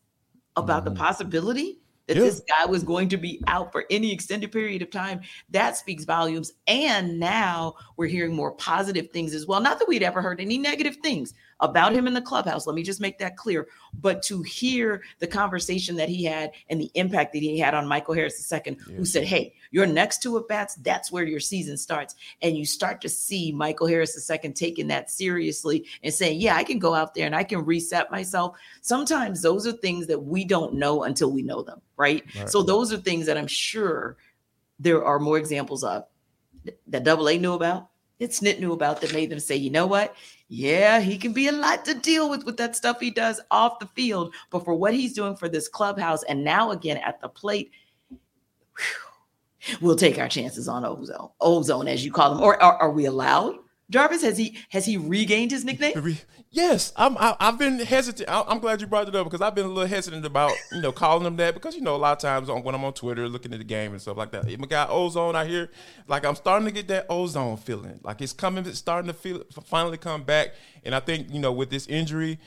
about 0.55 0.85
mm-hmm. 0.85 0.93
the 0.93 0.99
possibility 0.99 1.79
that 2.07 2.17
yeah. 2.17 2.23
this 2.23 2.41
guy 2.41 2.65
was 2.65 2.83
going 2.83 3.09
to 3.09 3.17
be 3.17 3.41
out 3.47 3.71
for 3.71 3.85
any 3.89 4.11
extended 4.13 4.51
period 4.51 4.81
of 4.81 4.91
time. 4.91 5.21
That 5.49 5.75
speaks 5.75 6.05
volumes. 6.05 6.53
And 6.67 7.19
now 7.19 7.75
we're 7.97 8.07
hearing 8.07 8.35
more 8.35 8.51
positive 8.51 9.09
things 9.09 9.33
as 9.33 9.47
well. 9.47 9.59
Not 9.59 9.79
that 9.79 9.87
we'd 9.87 10.03
ever 10.03 10.21
heard 10.21 10.39
any 10.39 10.57
negative 10.57 10.97
things 10.97 11.33
about 11.61 11.93
him 11.93 12.05
in 12.05 12.13
the 12.13 12.21
clubhouse. 12.21 12.67
Let 12.67 12.75
me 12.75 12.83
just 12.83 12.99
make 12.99 13.17
that 13.19 13.37
clear. 13.37 13.67
But 14.01 14.21
to 14.23 14.41
hear 14.41 15.01
the 15.19 15.27
conversation 15.27 15.95
that 15.95 16.09
he 16.09 16.23
had 16.25 16.51
and 16.69 16.79
the 16.79 16.91
impact 16.95 17.33
that 17.33 17.41
he 17.41 17.57
had 17.57 17.73
on 17.73 17.87
Michael 17.87 18.13
Harris 18.13 18.51
II, 18.51 18.61
yeah. 18.65 18.95
who 18.95 19.05
said, 19.05 19.23
Hey, 19.23 19.53
you're 19.71 19.85
next 19.85 20.21
to 20.23 20.37
at 20.37 20.47
bats, 20.47 20.75
that's 20.75 21.11
where 21.11 21.23
your 21.23 21.39
season 21.39 21.77
starts. 21.77 22.15
And 22.41 22.57
you 22.57 22.65
start 22.65 23.01
to 23.01 23.09
see 23.09 23.51
Michael 23.51 23.87
Harris 23.87 24.29
II 24.29 24.51
taking 24.51 24.87
that 24.87 25.09
seriously 25.09 25.85
and 26.03 26.13
saying, 26.13 26.41
Yeah, 26.41 26.55
I 26.55 26.63
can 26.63 26.79
go 26.79 26.93
out 26.93 27.13
there 27.13 27.25
and 27.25 27.35
I 27.35 27.43
can 27.43 27.63
reset 27.63 28.11
myself. 28.11 28.57
Sometimes 28.81 29.41
those 29.41 29.65
are 29.65 29.71
things 29.71 30.07
that 30.07 30.21
we 30.21 30.43
don't 30.43 30.73
know 30.73 31.03
until 31.03 31.31
we 31.31 31.41
know 31.41 31.61
them, 31.61 31.81
right? 31.95 32.23
right. 32.35 32.49
So 32.49 32.63
those 32.63 32.91
are 32.91 32.97
things 32.97 33.25
that 33.27 33.37
I'm 33.37 33.47
sure 33.47 34.17
there 34.79 35.05
are 35.05 35.19
more 35.19 35.37
examples 35.37 35.83
of 35.83 36.05
that 36.87 37.03
double 37.03 37.29
A 37.29 37.37
knew 37.37 37.53
about, 37.53 37.89
that 38.19 38.31
Snit 38.31 38.59
knew 38.59 38.73
about 38.73 39.01
that 39.01 39.13
made 39.13 39.29
them 39.29 39.39
say, 39.39 39.55
you 39.55 39.69
know 39.69 39.87
what? 39.87 40.15
yeah, 40.47 40.99
he 40.99 41.17
can 41.17 41.33
be 41.33 41.47
a 41.47 41.51
lot 41.51 41.85
to 41.85 41.95
deal 41.95 42.29
with 42.29 42.45
with 42.45 42.57
that 42.57 42.75
stuff 42.75 42.99
he 42.99 43.09
does 43.09 43.41
off 43.49 43.79
the 43.79 43.87
field. 43.87 44.33
But 44.51 44.63
for 44.63 44.75
what 44.75 44.93
he's 44.93 45.13
doing 45.13 45.35
for 45.35 45.49
this 45.49 45.67
clubhouse 45.67 46.23
and 46.23 46.43
now 46.43 46.71
again 46.71 46.97
at 46.97 47.19
the 47.19 47.29
plate, 47.29 47.71
whew, 48.77 49.79
We'll 49.81 49.95
take 49.95 50.19
our 50.19 50.29
chances 50.29 50.67
on 50.67 50.85
ozone, 50.85 51.29
ozone 51.41 51.87
as 51.87 52.05
you 52.05 52.11
call 52.11 52.33
him. 52.33 52.41
Or 52.41 52.61
are, 52.61 52.77
are 52.77 52.91
we 52.91 53.05
allowed? 53.05 53.55
Jarvis 53.89 54.23
has 54.23 54.37
he 54.37 54.57
has 54.69 54.85
he 54.85 54.97
regained 54.97 55.51
his 55.51 55.63
nickname? 55.63 56.17
Yes, 56.49 56.93
I'm. 56.95 57.17
I, 57.17 57.35
i 57.39 57.45
have 57.47 57.59
been 57.59 57.79
hesitant. 57.79 58.29
I'm 58.29 58.59
glad 58.59 58.81
you 58.81 58.87
brought 58.87 59.07
it 59.07 59.15
up 59.15 59.25
because 59.25 59.41
I've 59.41 59.53
been 59.53 59.65
a 59.65 59.69
little 59.69 59.87
hesitant 59.87 60.25
about 60.25 60.53
you 60.71 60.81
know 60.81 60.91
calling 60.91 61.25
him 61.25 61.35
that 61.35 61.53
because 61.53 61.75
you 61.75 61.81
know 61.81 61.95
a 61.95 61.97
lot 61.97 62.13
of 62.13 62.19
times 62.19 62.49
when 62.49 62.73
I'm 62.73 62.83
on 62.83 62.93
Twitter 62.93 63.27
looking 63.27 63.51
at 63.53 63.59
the 63.59 63.65
game 63.65 63.91
and 63.91 64.01
stuff 64.01 64.17
like 64.17 64.31
that, 64.31 64.45
my 64.59 64.65
guy 64.65 64.87
Ozone 64.89 65.35
out 65.35 65.47
here, 65.47 65.69
like 66.07 66.25
I'm 66.25 66.35
starting 66.35 66.65
to 66.65 66.71
get 66.71 66.87
that 66.87 67.07
Ozone 67.09 67.57
feeling. 67.57 67.99
Like 68.03 68.21
it's 68.21 68.33
coming, 68.33 68.65
it's 68.65 68.79
starting 68.79 69.07
to 69.07 69.13
feel 69.13 69.43
finally 69.65 69.97
come 69.97 70.23
back, 70.23 70.53
and 70.83 70.95
I 70.95 70.99
think 70.99 71.31
you 71.31 71.39
know 71.39 71.51
with 71.51 71.69
this 71.69 71.85
injury, 71.87 72.39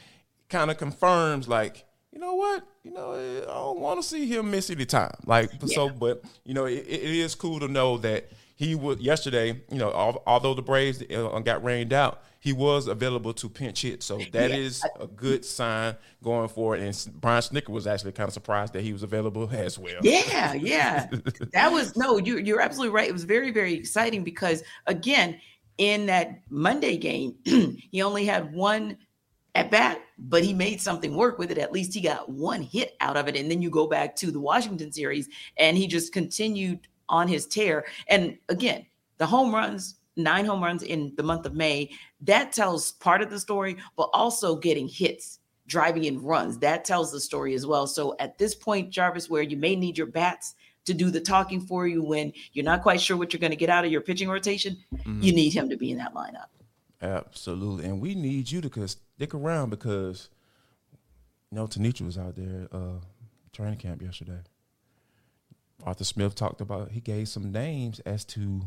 kind 0.48 0.70
of 0.70 0.78
confirms 0.78 1.46
like 1.46 1.84
you 2.10 2.18
know 2.18 2.34
what, 2.34 2.66
you 2.82 2.92
know 2.92 3.12
eh, 3.12 3.42
I 3.42 3.54
don't 3.54 3.78
want 3.78 4.00
to 4.00 4.08
see 4.08 4.26
him 4.26 4.50
miss 4.50 4.70
any 4.70 4.86
time. 4.86 5.14
Like 5.26 5.50
yeah. 5.60 5.74
so, 5.74 5.90
but 5.90 6.24
you 6.44 6.54
know 6.54 6.64
it, 6.64 6.84
it 6.88 7.02
is 7.02 7.34
cool 7.34 7.60
to 7.60 7.68
know 7.68 7.98
that 7.98 8.28
he 8.58 8.74
was 8.74 8.98
yesterday. 8.98 9.62
You 9.70 9.78
know, 9.78 10.20
although 10.26 10.52
the 10.52 10.62
Braves 10.62 11.00
got 11.00 11.62
rained 11.62 11.92
out, 11.92 12.24
he 12.40 12.52
was 12.52 12.88
available 12.88 13.32
to 13.34 13.48
pinch 13.48 13.82
hit. 13.82 14.02
So 14.02 14.18
that 14.32 14.50
yeah. 14.50 14.56
is 14.56 14.84
a 14.98 15.06
good 15.06 15.44
sign 15.44 15.94
going 16.24 16.48
forward. 16.48 16.80
And 16.80 17.08
Brian 17.20 17.40
Snitker 17.40 17.68
was 17.68 17.86
actually 17.86 18.12
kind 18.12 18.26
of 18.26 18.34
surprised 18.34 18.72
that 18.72 18.82
he 18.82 18.92
was 18.92 19.04
available 19.04 19.48
as 19.52 19.78
well. 19.78 20.00
Yeah, 20.02 20.54
yeah, 20.54 21.06
that 21.52 21.70
was 21.70 21.96
no. 21.96 22.18
You, 22.18 22.38
you're 22.38 22.60
absolutely 22.60 22.92
right. 22.92 23.08
It 23.08 23.12
was 23.12 23.22
very, 23.22 23.52
very 23.52 23.74
exciting 23.74 24.24
because 24.24 24.64
again, 24.88 25.40
in 25.78 26.06
that 26.06 26.42
Monday 26.50 26.96
game, 26.96 27.36
he 27.44 28.02
only 28.02 28.26
had 28.26 28.52
one 28.52 28.98
at 29.54 29.70
bat, 29.70 30.00
but 30.18 30.42
he 30.42 30.52
made 30.52 30.80
something 30.80 31.14
work 31.14 31.38
with 31.38 31.52
it. 31.52 31.58
At 31.58 31.70
least 31.70 31.94
he 31.94 32.00
got 32.00 32.28
one 32.28 32.62
hit 32.62 32.96
out 33.00 33.16
of 33.16 33.28
it. 33.28 33.36
And 33.36 33.48
then 33.48 33.62
you 33.62 33.70
go 33.70 33.86
back 33.86 34.16
to 34.16 34.32
the 34.32 34.40
Washington 34.40 34.90
series, 34.90 35.28
and 35.56 35.76
he 35.76 35.86
just 35.86 36.12
continued 36.12 36.88
on 37.08 37.28
his 37.28 37.46
tear. 37.46 37.84
And 38.08 38.38
again, 38.48 38.86
the 39.18 39.26
home 39.26 39.54
runs, 39.54 39.96
nine 40.16 40.44
home 40.44 40.62
runs 40.62 40.82
in 40.82 41.12
the 41.16 41.22
month 41.22 41.46
of 41.46 41.54
May, 41.54 41.90
that 42.22 42.52
tells 42.52 42.92
part 42.92 43.22
of 43.22 43.30
the 43.30 43.40
story, 43.40 43.76
but 43.96 44.10
also 44.12 44.56
getting 44.56 44.88
hits, 44.88 45.38
driving 45.66 46.04
in 46.04 46.22
runs, 46.22 46.58
that 46.58 46.84
tells 46.84 47.12
the 47.12 47.20
story 47.20 47.54
as 47.54 47.66
well. 47.66 47.86
So 47.86 48.16
at 48.18 48.38
this 48.38 48.54
point, 48.54 48.90
Jarvis, 48.90 49.30
where 49.30 49.42
you 49.42 49.56
may 49.56 49.76
need 49.76 49.98
your 49.98 50.06
bats 50.06 50.54
to 50.86 50.94
do 50.94 51.10
the 51.10 51.20
talking 51.20 51.60
for 51.60 51.86
you 51.86 52.02
when 52.02 52.32
you're 52.52 52.64
not 52.64 52.82
quite 52.82 53.00
sure 53.00 53.16
what 53.16 53.32
you're 53.32 53.40
going 53.40 53.50
to 53.50 53.56
get 53.56 53.68
out 53.68 53.84
of 53.84 53.92
your 53.92 54.00
pitching 54.00 54.28
rotation, 54.28 54.78
mm-hmm. 54.94 55.20
you 55.22 55.32
need 55.32 55.52
him 55.52 55.68
to 55.68 55.76
be 55.76 55.90
in 55.90 55.98
that 55.98 56.14
lineup. 56.14 56.46
Absolutely. 57.00 57.84
And 57.84 58.00
we 58.00 58.14
need 58.14 58.50
you 58.50 58.60
to 58.60 58.88
stick 58.88 59.34
around 59.34 59.70
because, 59.70 60.30
you 61.50 61.56
know, 61.56 61.66
Tenitra 61.66 62.02
was 62.02 62.18
out 62.18 62.34
there 62.36 62.68
uh, 62.72 63.00
training 63.52 63.78
camp 63.78 64.02
yesterday. 64.02 64.40
Arthur 65.84 66.04
Smith 66.04 66.34
talked 66.34 66.60
about 66.60 66.90
he 66.90 67.00
gave 67.00 67.28
some 67.28 67.52
names 67.52 68.00
as 68.00 68.24
to 68.26 68.62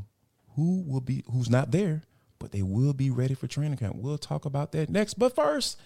who 0.55 0.83
will 0.85 1.01
be 1.01 1.23
who's 1.31 1.49
not 1.49 1.71
there, 1.71 2.03
but 2.39 2.51
they 2.51 2.61
will 2.61 2.93
be 2.93 3.09
ready 3.09 3.33
for 3.33 3.47
training 3.47 3.77
camp. 3.77 3.95
We'll 3.97 4.17
talk 4.17 4.45
about 4.45 4.71
that 4.71 4.89
next. 4.89 5.15
But 5.15 5.35
first, 5.35 5.77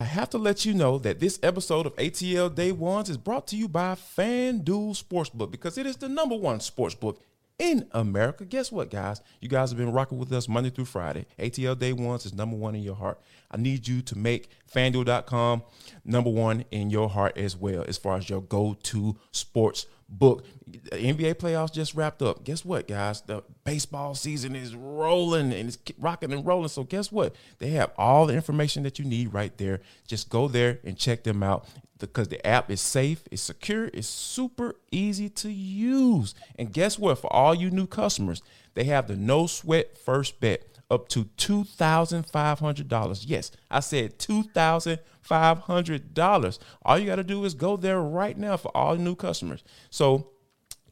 I 0.00 0.04
have 0.04 0.30
to 0.30 0.38
let 0.38 0.64
you 0.64 0.74
know 0.74 0.98
that 0.98 1.20
this 1.20 1.38
episode 1.42 1.86
of 1.86 1.96
ATL 1.96 2.54
Day 2.54 2.72
Ones 2.72 3.08
is 3.08 3.16
brought 3.16 3.46
to 3.48 3.56
you 3.56 3.68
by 3.68 3.94
FanDuel 3.94 5.00
Sportsbook 5.00 5.50
because 5.50 5.78
it 5.78 5.86
is 5.86 5.96
the 5.96 6.08
number 6.08 6.36
one 6.36 6.58
sportsbook 6.58 7.18
in 7.58 7.86
America. 7.92 8.44
Guess 8.44 8.72
what, 8.72 8.90
guys? 8.90 9.20
You 9.40 9.48
guys 9.48 9.70
have 9.70 9.78
been 9.78 9.92
rocking 9.92 10.18
with 10.18 10.32
us 10.32 10.48
Monday 10.48 10.70
through 10.70 10.86
Friday. 10.86 11.26
ATL 11.38 11.78
Day 11.78 11.92
Ones 11.92 12.26
is 12.26 12.34
number 12.34 12.56
one 12.56 12.74
in 12.74 12.82
your 12.82 12.96
heart. 12.96 13.20
I 13.50 13.56
need 13.56 13.86
you 13.86 14.02
to 14.02 14.18
make 14.18 14.48
FanDuel.com 14.72 15.62
number 16.04 16.30
one 16.30 16.64
in 16.70 16.90
your 16.90 17.08
heart 17.08 17.38
as 17.38 17.56
well, 17.56 17.84
as 17.86 17.96
far 17.96 18.16
as 18.16 18.28
your 18.28 18.40
go-to 18.40 19.16
sports 19.30 19.86
book. 20.08 20.44
The 20.66 20.96
NBA 20.96 21.36
playoffs 21.36 21.72
just 21.72 21.94
wrapped 21.94 22.22
up. 22.22 22.44
Guess 22.44 22.64
what, 22.64 22.88
guys? 22.88 23.20
The 23.20 23.42
baseball 23.64 24.14
season 24.14 24.56
is 24.56 24.74
rolling 24.74 25.52
and 25.52 25.68
it's 25.68 25.78
rocking 25.98 26.32
and 26.32 26.44
rolling. 26.44 26.68
So 26.68 26.82
guess 26.84 27.12
what? 27.12 27.34
They 27.58 27.70
have 27.70 27.92
all 27.96 28.26
the 28.26 28.34
information 28.34 28.82
that 28.82 28.98
you 28.98 29.04
need 29.04 29.32
right 29.32 29.56
there. 29.58 29.80
Just 30.06 30.28
go 30.28 30.48
there 30.48 30.80
and 30.84 30.96
check 30.96 31.22
them 31.22 31.42
out 31.42 31.66
because 31.98 32.28
the 32.28 32.44
app 32.46 32.70
is 32.70 32.80
safe, 32.80 33.24
it's 33.30 33.42
secure, 33.42 33.90
it's 33.92 34.08
super 34.08 34.76
easy 34.90 35.28
to 35.28 35.50
use. 35.50 36.34
And 36.58 36.72
guess 36.72 36.98
what? 36.98 37.18
For 37.18 37.30
all 37.32 37.54
you 37.54 37.70
new 37.70 37.86
customers, 37.86 38.42
they 38.74 38.84
have 38.84 39.06
the 39.06 39.16
no 39.16 39.46
sweat 39.46 39.96
first 39.96 40.40
bet 40.40 40.74
up 40.90 41.08
to 41.08 41.24
$2,500. 41.36 43.24
Yes, 43.26 43.50
I 43.70 43.80
said 43.80 44.18
$2,500. 44.18 46.58
All 46.82 46.98
you 46.98 47.06
got 47.06 47.16
to 47.16 47.24
do 47.24 47.44
is 47.44 47.54
go 47.54 47.76
there 47.76 48.00
right 48.00 48.36
now 48.36 48.56
for 48.56 48.76
all 48.76 48.96
new 48.96 49.14
customers. 49.14 49.62
So, 49.90 50.30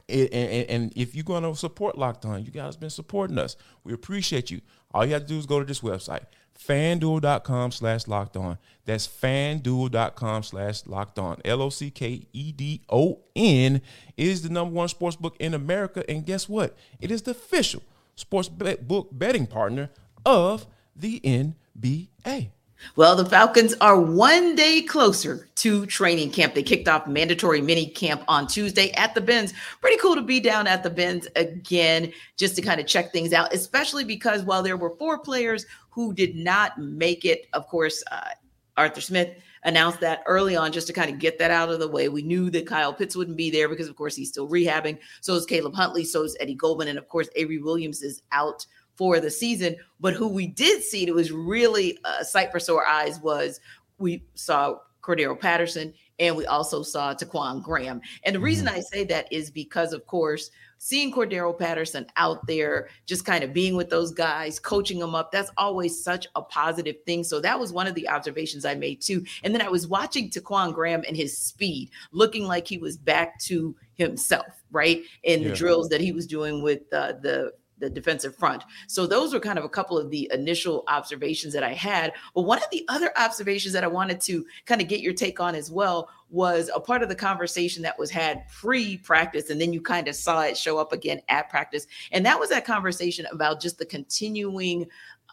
and, 0.08 0.32
and, 0.32 0.92
if 0.96 1.14
you're 1.14 1.24
going 1.24 1.44
to 1.44 1.54
support 1.54 1.96
Locked 1.96 2.24
On, 2.24 2.44
you 2.44 2.50
guys 2.50 2.76
been 2.76 2.90
supporting 2.90 3.38
us. 3.38 3.54
We 3.84 3.92
appreciate 3.92 4.50
you. 4.50 4.60
All 4.92 5.06
you 5.06 5.12
have 5.12 5.22
to 5.22 5.28
do 5.28 5.38
is 5.38 5.46
go 5.46 5.60
to 5.60 5.64
this 5.64 5.80
website, 5.80 6.24
fanduel.com 6.58 7.72
slash 7.72 8.06
locked 8.06 8.36
on. 8.36 8.58
That's 8.84 9.06
fanduel.com 9.06 10.42
slash 10.42 10.86
locked 10.86 11.18
on. 11.18 11.40
L 11.44 11.62
O 11.62 11.70
C 11.70 11.90
K 11.90 12.26
E 12.32 12.52
D 12.52 12.82
O 12.88 13.20
N 13.36 13.80
is 14.16 14.42
the 14.42 14.48
number 14.48 14.74
one 14.74 14.88
sports 14.88 15.16
book 15.16 15.36
in 15.38 15.54
America. 15.54 16.08
And 16.08 16.24
guess 16.24 16.48
what? 16.48 16.76
It 17.00 17.10
is 17.10 17.22
the 17.22 17.32
official 17.32 17.82
sports 18.14 18.48
bet 18.48 18.86
book 18.86 19.08
betting 19.12 19.46
partner 19.46 19.90
of 20.24 20.66
the 20.94 21.20
NBA. 21.20 22.50
Well, 22.96 23.16
the 23.16 23.24
Falcons 23.24 23.74
are 23.80 23.98
one 24.00 24.54
day 24.54 24.82
closer 24.82 25.48
to 25.56 25.86
training 25.86 26.30
camp. 26.30 26.54
They 26.54 26.62
kicked 26.62 26.88
off 26.88 27.06
mandatory 27.06 27.60
mini 27.60 27.86
camp 27.86 28.22
on 28.28 28.46
Tuesday 28.46 28.90
at 28.92 29.14
the 29.14 29.20
Benz. 29.20 29.54
Pretty 29.80 29.96
cool 29.98 30.14
to 30.14 30.22
be 30.22 30.40
down 30.40 30.66
at 30.66 30.82
the 30.82 30.90
Benz 30.90 31.26
again, 31.36 32.12
just 32.36 32.54
to 32.56 32.62
kind 32.62 32.80
of 32.80 32.86
check 32.86 33.12
things 33.12 33.32
out, 33.32 33.52
especially 33.54 34.04
because 34.04 34.42
while 34.42 34.62
there 34.62 34.76
were 34.76 34.96
four 34.96 35.18
players 35.18 35.66
who 35.90 36.12
did 36.12 36.36
not 36.36 36.78
make 36.78 37.24
it, 37.24 37.46
of 37.52 37.66
course, 37.68 38.02
uh, 38.10 38.30
Arthur 38.76 39.00
Smith 39.00 39.36
announced 39.64 40.00
that 40.00 40.22
early 40.26 40.56
on 40.56 40.72
just 40.72 40.86
to 40.88 40.92
kind 40.92 41.10
of 41.10 41.18
get 41.18 41.38
that 41.38 41.50
out 41.50 41.70
of 41.70 41.78
the 41.78 41.88
way. 41.88 42.08
We 42.08 42.22
knew 42.22 42.50
that 42.50 42.66
Kyle 42.66 42.92
Pitts 42.92 43.14
wouldn't 43.14 43.36
be 43.36 43.50
there 43.50 43.68
because, 43.68 43.88
of 43.88 43.96
course, 43.96 44.16
he's 44.16 44.28
still 44.28 44.48
rehabbing. 44.48 44.98
So 45.20 45.34
is 45.34 45.46
Caleb 45.46 45.74
Huntley. 45.74 46.04
So 46.04 46.24
is 46.24 46.36
Eddie 46.40 46.54
Goldman. 46.54 46.88
And, 46.88 46.98
of 46.98 47.08
course, 47.08 47.28
Avery 47.36 47.58
Williams 47.58 48.02
is 48.02 48.22
out 48.32 48.66
for 48.94 49.20
the 49.20 49.30
season. 49.30 49.76
But 50.00 50.14
who 50.14 50.28
we 50.28 50.46
did 50.46 50.82
see 50.82 51.06
that 51.06 51.14
was 51.14 51.32
really 51.32 51.98
a 52.04 52.24
sight 52.24 52.50
for 52.52 52.60
sore 52.60 52.86
eyes 52.86 53.20
was 53.20 53.60
we 53.98 54.24
saw 54.34 54.78
Cordarrelle 55.02 55.38
Patterson 55.38 55.92
and 56.18 56.36
we 56.36 56.46
also 56.46 56.82
saw 56.82 57.12
Ta'Quon 57.12 57.62
Graham. 57.62 58.00
And 58.24 58.34
the 58.34 58.40
reason 58.40 58.66
mm-hmm. 58.66 58.76
I 58.76 58.80
say 58.80 59.04
that 59.04 59.32
is 59.32 59.50
because, 59.50 59.92
of 59.92 60.06
course, 60.06 60.50
seeing 60.78 61.12
Cordarrelle 61.12 61.58
Patterson 61.58 62.06
out 62.16 62.46
there, 62.46 62.88
just 63.06 63.24
kind 63.24 63.42
of 63.42 63.52
being 63.52 63.76
with 63.76 63.90
those 63.90 64.12
guys, 64.12 64.60
coaching 64.60 64.98
them 64.98 65.14
up, 65.14 65.32
that's 65.32 65.50
always 65.56 66.02
such 66.02 66.26
a 66.34 66.42
positive 66.42 66.96
thing. 67.06 67.24
So 67.24 67.40
that 67.40 67.58
was 67.58 67.72
one 67.72 67.86
of 67.86 67.94
the 67.94 68.08
observations 68.08 68.64
I 68.64 68.74
made 68.74 69.00
too. 69.00 69.24
And 69.42 69.54
then 69.54 69.62
I 69.62 69.68
was 69.68 69.86
watching 69.86 70.30
Ta'Quon 70.30 70.72
Graham 70.72 71.02
and 71.06 71.16
his 71.16 71.36
speed, 71.36 71.90
looking 72.12 72.44
like 72.44 72.68
he 72.68 72.78
was 72.78 72.96
back 72.96 73.38
to 73.40 73.74
himself, 73.94 74.62
right? 74.70 75.02
In 75.24 75.42
yeah. 75.42 75.48
the 75.48 75.54
drills 75.54 75.88
that 75.88 76.00
he 76.00 76.12
was 76.12 76.26
doing 76.26 76.62
with 76.62 76.82
uh, 76.92 77.14
the 77.20 77.52
the 77.82 77.90
defensive 77.90 78.36
front. 78.36 78.62
So 78.86 79.06
those 79.06 79.34
were 79.34 79.40
kind 79.40 79.58
of 79.58 79.64
a 79.64 79.68
couple 79.68 79.98
of 79.98 80.08
the 80.10 80.30
initial 80.32 80.84
observations 80.86 81.52
that 81.52 81.64
I 81.64 81.74
had. 81.74 82.12
But 82.34 82.42
one 82.42 82.58
of 82.58 82.70
the 82.70 82.84
other 82.88 83.10
observations 83.18 83.74
that 83.74 83.84
I 83.84 83.88
wanted 83.88 84.20
to 84.22 84.46
kind 84.66 84.80
of 84.80 84.88
get 84.88 85.00
your 85.00 85.12
take 85.12 85.40
on 85.40 85.54
as 85.54 85.70
well 85.70 86.08
was 86.30 86.70
a 86.74 86.80
part 86.80 87.02
of 87.02 87.08
the 87.08 87.14
conversation 87.14 87.82
that 87.82 87.98
was 87.98 88.10
had 88.10 88.48
pre-practice 88.48 89.50
and 89.50 89.60
then 89.60 89.72
you 89.72 89.82
kind 89.82 90.08
of 90.08 90.14
saw 90.14 90.42
it 90.42 90.56
show 90.56 90.78
up 90.78 90.92
again 90.92 91.20
at 91.28 91.50
practice. 91.50 91.86
And 92.12 92.24
that 92.24 92.38
was 92.38 92.48
that 92.50 92.64
conversation 92.64 93.26
about 93.32 93.60
just 93.60 93.78
the 93.78 93.84
continuing 93.84 94.86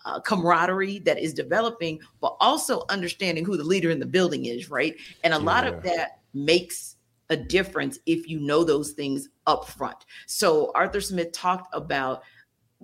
uh, 0.06 0.20
camaraderie 0.20 1.00
that 1.00 1.20
is 1.20 1.34
developing, 1.34 2.00
but 2.20 2.36
also 2.40 2.84
understanding 2.90 3.46
who 3.46 3.58
the 3.58 3.64
leader 3.64 3.92
in 3.92 4.00
the 4.00 4.06
building 4.06 4.46
is, 4.46 4.70
right? 4.70 4.96
And 5.24 5.34
a 5.34 5.38
yeah. 5.38 5.44
lot 5.44 5.68
of 5.68 5.84
that 5.84 6.20
makes 6.34 6.96
a 7.30 7.38
difference 7.38 8.00
if 8.06 8.28
you 8.28 8.40
know 8.40 8.64
those 8.64 8.92
things 8.92 9.30
up 9.46 9.68
front. 9.68 10.06
So 10.26 10.72
Arthur 10.74 11.02
Smith 11.02 11.32
talked 11.32 11.74
about 11.74 12.24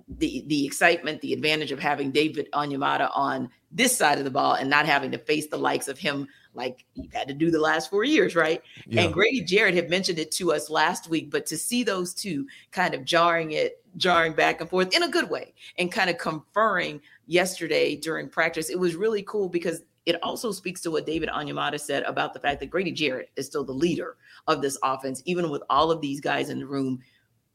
the 0.08 0.44
the 0.46 0.64
excitement, 0.66 1.20
the 1.20 1.32
advantage 1.32 1.72
of 1.72 1.78
having 1.78 2.10
David 2.10 2.48
Onyemata 2.52 3.10
on 3.14 3.48
this 3.72 3.96
side 3.96 4.18
of 4.18 4.24
the 4.24 4.30
ball 4.30 4.54
and 4.54 4.70
not 4.70 4.86
having 4.86 5.10
to 5.12 5.18
face 5.18 5.46
the 5.48 5.56
likes 5.56 5.88
of 5.88 5.98
him 5.98 6.28
like 6.54 6.84
you've 6.94 7.12
had 7.12 7.28
to 7.28 7.34
do 7.34 7.50
the 7.50 7.60
last 7.60 7.90
four 7.90 8.02
years, 8.02 8.34
right? 8.34 8.62
Yeah. 8.86 9.02
And 9.02 9.12
Grady 9.12 9.42
Jarrett 9.42 9.74
had 9.74 9.90
mentioned 9.90 10.18
it 10.18 10.30
to 10.32 10.52
us 10.52 10.70
last 10.70 11.08
week, 11.08 11.30
but 11.30 11.44
to 11.46 11.58
see 11.58 11.84
those 11.84 12.14
two 12.14 12.46
kind 12.72 12.94
of 12.94 13.04
jarring 13.04 13.52
it, 13.52 13.84
jarring 13.96 14.32
back 14.32 14.60
and 14.60 14.70
forth 14.70 14.94
in 14.94 15.02
a 15.02 15.08
good 15.08 15.28
way 15.28 15.52
and 15.78 15.92
kind 15.92 16.08
of 16.08 16.16
conferring 16.16 17.00
yesterday 17.26 17.94
during 17.94 18.28
practice, 18.28 18.70
it 18.70 18.78
was 18.78 18.96
really 18.96 19.22
cool 19.22 19.48
because 19.48 19.82
it 20.06 20.22
also 20.22 20.50
speaks 20.52 20.80
to 20.82 20.90
what 20.90 21.04
David 21.04 21.28
Onyemata 21.28 21.78
said 21.78 22.04
about 22.04 22.32
the 22.32 22.40
fact 22.40 22.60
that 22.60 22.70
Grady 22.70 22.92
Jarrett 22.92 23.30
is 23.36 23.46
still 23.46 23.64
the 23.64 23.72
leader 23.72 24.16
of 24.46 24.62
this 24.62 24.78
offense, 24.82 25.20
even 25.26 25.50
with 25.50 25.62
all 25.68 25.90
of 25.90 26.00
these 26.00 26.20
guys 26.20 26.48
in 26.48 26.60
the 26.60 26.66
room, 26.66 27.00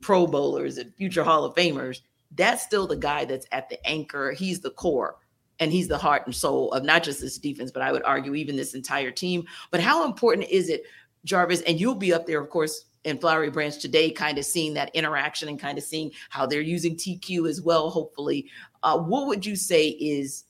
pro 0.02 0.28
bowlers 0.28 0.78
and 0.78 0.94
future 0.96 1.24
Hall 1.24 1.46
of 1.46 1.56
Famers 1.56 2.02
that's 2.36 2.64
still 2.64 2.88
the 2.88 2.96
guy 2.96 3.26
that's 3.26 3.48
at 3.52 3.70
the 3.70 3.86
anchor. 3.88 4.32
He's 4.32 4.60
the 4.60 4.72
core 4.72 5.18
and 5.60 5.72
he's 5.72 5.88
the 5.88 5.98
heart 5.98 6.24
and 6.26 6.36
soul 6.36 6.72
of 6.72 6.84
not 6.84 7.04
just 7.04 7.22
this 7.22 7.38
defense, 7.38 7.72
but 7.72 7.84
I 7.84 7.92
would 7.92 8.04
argue 8.04 8.36
even 8.36 8.56
this 8.56 8.74
entire 8.74 9.12
team. 9.12 9.46
But 9.70 9.82
how 9.82 10.06
important 10.06 10.50
is 10.50 10.70
it, 10.70 10.84
Jarvis? 11.26 11.62
And 11.62 11.80
you'll 11.80 11.96
be 11.96 12.14
up 12.14 12.26
there, 12.26 12.42
of 12.42 12.50
course, 12.50 12.86
in 13.04 13.18
Flowery 13.18 13.50
Branch 13.50 13.78
today, 13.78 14.12
kind 14.12 14.38
of 14.38 14.46
seeing 14.46 14.74
that 14.76 14.94
interaction 14.96 15.50
and 15.50 15.60
kind 15.60 15.78
of 15.78 15.84
seeing 15.84 16.12
how 16.30 16.46
they're 16.46 16.62
using 16.62 16.96
TQ 16.96 17.50
as 17.50 17.62
well, 17.62 17.90
hopefully. 17.90 18.48
Uh, 18.84 18.98
what 18.98 19.28
would 19.28 19.46
you 19.46 19.56
say 19.56 19.90
is 19.90 20.46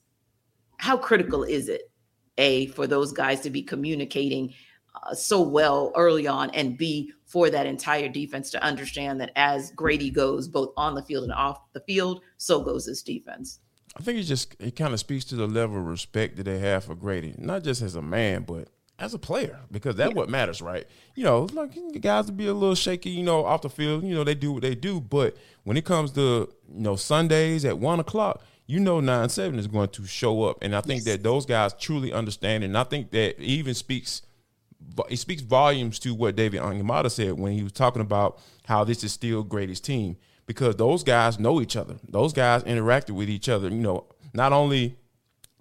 how 0.77 0.97
critical 0.97 1.43
is 1.43 1.69
it, 1.69 1.91
A, 2.37 2.67
for 2.67 2.87
those 2.87 3.11
guys 3.11 3.41
to 3.41 3.49
be 3.49 3.61
communicating 3.61 4.53
uh, 5.03 5.13
so 5.13 5.41
well 5.41 5.91
early 5.95 6.27
on, 6.27 6.49
and 6.51 6.77
B, 6.77 7.11
for 7.31 7.49
that 7.49 7.65
entire 7.65 8.09
defense 8.09 8.49
to 8.51 8.61
understand 8.61 9.21
that 9.21 9.31
as 9.37 9.71
Grady 9.71 10.09
goes 10.09 10.49
both 10.49 10.73
on 10.75 10.95
the 10.95 11.01
field 11.01 11.23
and 11.23 11.31
off 11.31 11.61
the 11.71 11.79
field, 11.79 12.21
so 12.35 12.61
goes 12.61 12.85
this 12.85 13.01
defense? 13.01 13.59
I 13.97 14.03
think 14.03 14.19
it 14.19 14.23
just 14.23 14.53
it 14.59 14.75
kind 14.75 14.93
of 14.93 14.99
speaks 14.99 15.23
to 15.25 15.35
the 15.35 15.47
level 15.47 15.77
of 15.77 15.85
respect 15.85 16.35
that 16.35 16.43
they 16.43 16.59
have 16.59 16.83
for 16.83 16.95
Grady, 16.95 17.33
not 17.37 17.63
just 17.63 17.81
as 17.81 17.95
a 17.95 18.01
man, 18.01 18.43
but 18.43 18.67
as 18.99 19.13
a 19.13 19.19
player, 19.19 19.61
because 19.71 19.95
that's 19.95 20.11
yeah. 20.11 20.15
what 20.15 20.29
matters, 20.29 20.61
right? 20.61 20.85
You 21.15 21.23
know, 21.23 21.47
like 21.53 21.73
the 21.73 21.99
guys 21.99 22.25
will 22.25 22.33
be 22.33 22.47
a 22.47 22.53
little 22.53 22.75
shaky, 22.75 23.11
you 23.11 23.23
know, 23.23 23.45
off 23.45 23.61
the 23.61 23.69
field. 23.69 24.03
You 24.03 24.13
know, 24.13 24.25
they 24.25 24.35
do 24.35 24.51
what 24.51 24.61
they 24.61 24.75
do, 24.75 24.99
but 24.99 25.37
when 25.63 25.77
it 25.77 25.85
comes 25.85 26.11
to 26.11 26.49
you 26.69 26.81
know 26.81 26.97
Sundays 26.97 27.63
at 27.63 27.79
one 27.79 28.01
o'clock, 28.01 28.43
you 28.67 28.79
know, 28.79 28.99
nine 28.99 29.29
seven 29.29 29.57
is 29.57 29.67
going 29.67 29.89
to 29.89 30.05
show 30.05 30.43
up, 30.43 30.57
and 30.61 30.75
I 30.75 30.81
think 30.81 31.05
yes. 31.05 31.05
that 31.05 31.23
those 31.23 31.45
guys 31.45 31.73
truly 31.73 32.11
understand, 32.11 32.65
and 32.65 32.77
I 32.77 32.83
think 32.83 33.11
that 33.11 33.39
even 33.39 33.73
speaks 33.73 34.21
it 35.09 35.17
speaks 35.17 35.41
volumes 35.41 35.99
to 35.99 36.13
what 36.13 36.35
David 36.35 36.61
Onyemata 36.61 37.11
said 37.11 37.33
when 37.33 37.53
he 37.53 37.63
was 37.63 37.71
talking 37.71 38.01
about 38.01 38.39
how 38.65 38.83
this 38.83 39.03
is 39.03 39.11
still 39.11 39.43
greatest 39.43 39.83
team 39.83 40.17
because 40.45 40.75
those 40.75 41.03
guys 41.03 41.39
know 41.39 41.61
each 41.61 41.75
other. 41.75 41.95
Those 42.07 42.33
guys 42.33 42.63
interacted 42.63 43.11
with 43.11 43.29
each 43.29 43.49
other. 43.49 43.69
You 43.69 43.75
know, 43.75 44.05
not 44.33 44.53
only 44.53 44.97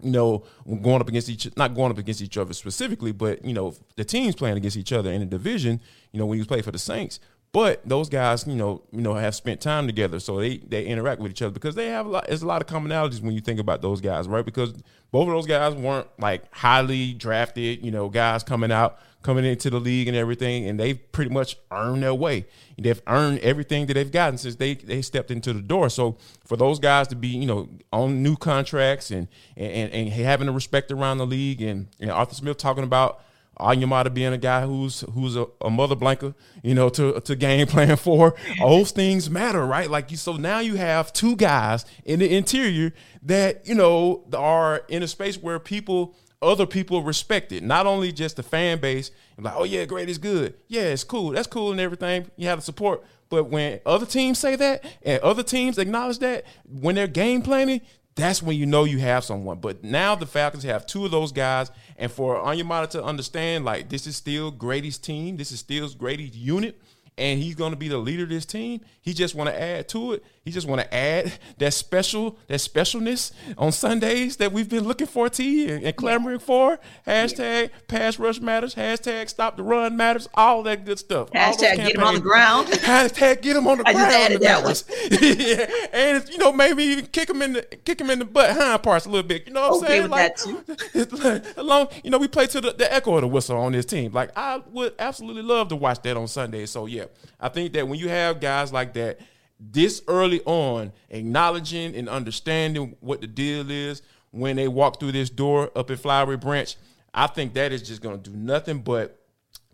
you 0.02 0.10
know, 0.10 0.44
going 0.66 1.00
up 1.00 1.08
against 1.08 1.28
each, 1.28 1.54
not 1.56 1.74
going 1.74 1.90
up 1.90 1.98
against 1.98 2.22
each 2.22 2.38
other 2.38 2.54
specifically, 2.54 3.12
but 3.12 3.44
you 3.44 3.52
know, 3.52 3.74
the 3.96 4.04
teams 4.04 4.34
playing 4.34 4.56
against 4.56 4.76
each 4.76 4.92
other 4.92 5.10
in 5.10 5.22
a 5.22 5.26
division. 5.26 5.80
You 6.12 6.18
know, 6.18 6.26
when 6.26 6.38
you 6.38 6.44
play 6.44 6.62
for 6.62 6.70
the 6.70 6.78
Saints, 6.78 7.20
but 7.52 7.80
those 7.84 8.08
guys, 8.08 8.46
you 8.46 8.54
know, 8.54 8.82
you 8.92 9.00
know, 9.00 9.14
have 9.14 9.34
spent 9.34 9.60
time 9.60 9.86
together, 9.86 10.20
so 10.20 10.38
they 10.38 10.58
they 10.58 10.84
interact 10.86 11.20
with 11.20 11.32
each 11.32 11.42
other 11.42 11.52
because 11.52 11.74
they 11.74 11.88
have 11.88 12.06
a 12.06 12.08
lot. 12.08 12.26
There's 12.28 12.42
a 12.42 12.46
lot 12.46 12.62
of 12.62 12.68
commonalities 12.68 13.20
when 13.20 13.32
you 13.32 13.40
think 13.40 13.58
about 13.58 13.82
those 13.82 14.00
guys, 14.00 14.28
right? 14.28 14.44
Because 14.44 14.72
both 15.10 15.26
of 15.26 15.34
those 15.34 15.46
guys 15.46 15.74
weren't 15.74 16.06
like 16.18 16.44
highly 16.54 17.12
drafted, 17.12 17.84
you 17.84 17.90
know, 17.90 18.08
guys 18.08 18.44
coming 18.44 18.70
out 18.70 19.00
coming 19.22 19.44
into 19.44 19.68
the 19.68 19.80
league 19.80 20.08
and 20.08 20.16
everything, 20.16 20.66
and 20.68 20.80
they've 20.80 21.10
pretty 21.12 21.30
much 21.30 21.56
earned 21.70 22.02
their 22.02 22.14
way. 22.14 22.46
They've 22.78 23.02
earned 23.06 23.40
everything 23.40 23.86
that 23.86 23.94
they've 23.94 24.10
gotten 24.10 24.38
since 24.38 24.56
they 24.56 24.74
they 24.74 25.02
stepped 25.02 25.32
into 25.32 25.52
the 25.52 25.60
door. 25.60 25.90
So 25.90 26.18
for 26.44 26.56
those 26.56 26.78
guys 26.78 27.08
to 27.08 27.16
be, 27.16 27.28
you 27.28 27.46
know, 27.46 27.68
on 27.92 28.22
new 28.22 28.36
contracts 28.36 29.10
and 29.10 29.26
and, 29.56 29.92
and 29.92 30.08
having 30.08 30.46
the 30.46 30.52
respect 30.52 30.92
around 30.92 31.18
the 31.18 31.26
league, 31.26 31.60
and, 31.62 31.88
and 31.98 32.12
Arthur 32.12 32.36
Smith 32.36 32.58
talking 32.58 32.84
about 32.84 33.22
Onyemata 33.60 34.12
being 34.12 34.32
a 34.32 34.38
guy 34.38 34.66
who's 34.66 35.00
who's 35.12 35.36
a, 35.36 35.46
a 35.60 35.70
mother 35.70 35.94
blanker, 35.94 36.34
you 36.62 36.74
know, 36.74 36.88
to 36.90 37.20
to 37.20 37.36
game 37.36 37.66
plan 37.66 37.96
for. 37.96 38.34
Those 38.58 38.90
things 38.90 39.30
matter, 39.30 39.64
right? 39.64 39.90
Like 39.90 40.10
you. 40.10 40.16
So 40.16 40.36
now 40.36 40.60
you 40.60 40.76
have 40.76 41.12
two 41.12 41.36
guys 41.36 41.84
in 42.04 42.20
the 42.20 42.34
interior 42.34 42.92
that 43.22 43.66
you 43.66 43.74
know 43.74 44.24
are 44.34 44.82
in 44.88 45.02
a 45.02 45.08
space 45.08 45.36
where 45.36 45.58
people 45.58 46.14
other 46.42 46.66
people 46.66 47.02
respect 47.02 47.52
it. 47.52 47.62
Not 47.62 47.86
only 47.86 48.12
just 48.12 48.36
the 48.36 48.42
fan 48.42 48.80
base, 48.80 49.10
like, 49.38 49.54
oh 49.56 49.64
yeah, 49.64 49.84
great 49.84 50.08
is 50.08 50.18
good. 50.18 50.54
Yeah, 50.68 50.82
it's 50.82 51.04
cool. 51.04 51.30
That's 51.30 51.46
cool 51.46 51.70
and 51.70 51.80
everything. 51.80 52.30
You 52.36 52.48
have 52.48 52.58
the 52.58 52.64
support. 52.64 53.04
But 53.28 53.44
when 53.44 53.80
other 53.86 54.06
teams 54.06 54.38
say 54.38 54.56
that 54.56 54.84
and 55.02 55.22
other 55.22 55.42
teams 55.42 55.78
acknowledge 55.78 56.18
that 56.18 56.44
when 56.68 56.96
they're 56.96 57.06
game 57.06 57.42
planning, 57.42 57.80
that's 58.14 58.42
when 58.42 58.56
you 58.56 58.66
know 58.66 58.84
you 58.84 58.98
have 58.98 59.24
someone. 59.24 59.58
But 59.58 59.84
now 59.84 60.14
the 60.14 60.26
Falcons 60.26 60.64
have 60.64 60.86
two 60.86 61.04
of 61.04 61.10
those 61.10 61.32
guys, 61.32 61.70
and 61.96 62.10
for 62.10 62.36
Onyemata 62.36 62.90
to 62.90 63.04
understand, 63.04 63.64
like 63.64 63.88
this 63.88 64.06
is 64.06 64.16
still 64.16 64.50
Grady's 64.50 64.98
team, 64.98 65.36
this 65.36 65.52
is 65.52 65.60
still 65.60 65.88
Grady's 65.90 66.36
unit 66.36 66.80
and 67.20 67.38
he's 67.38 67.54
going 67.54 67.70
to 67.70 67.76
be 67.76 67.88
the 67.88 67.98
leader 67.98 68.22
of 68.22 68.30
this 68.30 68.46
team. 68.46 68.80
He 69.02 69.12
just 69.12 69.34
want 69.34 69.50
to 69.50 69.60
add 69.60 69.88
to 69.90 70.14
it. 70.14 70.24
He 70.42 70.50
just 70.50 70.66
want 70.66 70.80
to 70.80 70.94
add 70.94 71.34
that 71.58 71.74
special, 71.74 72.38
that 72.46 72.60
specialness 72.60 73.30
on 73.58 73.72
Sundays 73.72 74.38
that 74.38 74.52
we've 74.52 74.70
been 74.70 74.84
looking 74.84 75.06
for, 75.06 75.28
T 75.28 75.70
and, 75.70 75.84
and 75.84 75.94
clamoring 75.94 76.38
for. 76.38 76.80
Hashtag 77.06 77.68
pass 77.88 78.18
rush 78.18 78.40
matters. 78.40 78.74
Hashtag 78.74 79.28
stop 79.28 79.58
the 79.58 79.62
run 79.62 79.98
matters. 79.98 80.30
All 80.32 80.62
that 80.62 80.86
good 80.86 80.98
stuff. 80.98 81.30
Hashtag 81.32 81.76
get 81.76 81.94
him 81.94 82.02
on 82.02 82.14
the 82.14 82.20
ground. 82.20 82.68
Hashtag 82.68 83.42
get 83.42 83.54
him 83.54 83.66
on 83.66 83.78
the 83.78 83.84
I 83.86 83.92
ground. 83.92 84.06
I 84.06 84.12
just 84.12 84.30
added 84.30 84.40
that 84.40 84.64
one. 84.64 84.76
yeah. 85.38 86.16
and 86.16 86.28
you 86.30 86.38
know 86.38 86.52
maybe 86.52 86.84
even 86.84 87.06
kick 87.06 87.28
him 87.28 87.42
in 87.42 87.52
the 87.52 87.62
kick 87.62 88.00
him 88.00 88.08
in 88.08 88.20
the 88.20 88.24
butt 88.24 88.56
hind 88.56 88.82
parts 88.82 89.04
a 89.04 89.10
little 89.10 89.28
bit. 89.28 89.46
You 89.46 89.52
know 89.52 89.68
what 89.68 89.84
okay 89.84 90.00
I'm 90.00 90.10
oh, 90.10 90.16
saying? 90.16 90.56
With 90.56 90.64
like, 90.94 91.44
that 91.44 91.44
too. 91.52 91.52
along, 91.60 91.88
you 92.02 92.10
know, 92.10 92.16
we 92.16 92.28
play 92.28 92.46
to 92.46 92.62
the, 92.62 92.72
the 92.72 92.90
echo 92.90 93.14
of 93.14 93.20
the 93.20 93.28
whistle 93.28 93.58
on 93.58 93.72
this 93.72 93.84
team. 93.84 94.10
Like 94.12 94.30
I 94.34 94.62
would 94.70 94.94
absolutely 94.98 95.42
love 95.42 95.68
to 95.68 95.76
watch 95.76 96.00
that 96.00 96.16
on 96.16 96.28
Sundays. 96.28 96.70
So 96.70 96.86
yeah. 96.86 97.04
I 97.38 97.50
think 97.50 97.74
that 97.74 97.86
when 97.86 97.98
you 97.98 98.08
have 98.08 98.40
guys 98.40 98.72
like 98.72 98.94
that 98.94 99.18
this 99.60 100.02
early 100.08 100.40
on, 100.46 100.92
acknowledging 101.10 101.94
and 101.94 102.08
understanding 102.08 102.96
what 103.00 103.20
the 103.20 103.26
deal 103.26 103.70
is 103.70 104.02
when 104.30 104.56
they 104.56 104.68
walk 104.68 104.98
through 104.98 105.12
this 105.12 105.28
door 105.28 105.70
up 105.76 105.90
in 105.90 105.96
Flowery 105.96 106.36
Branch, 106.36 106.74
I 107.12 107.26
think 107.26 107.54
that 107.54 107.72
is 107.72 107.82
just 107.82 108.00
going 108.00 108.20
to 108.20 108.30
do 108.30 108.36
nothing 108.36 108.80
but 108.80 109.20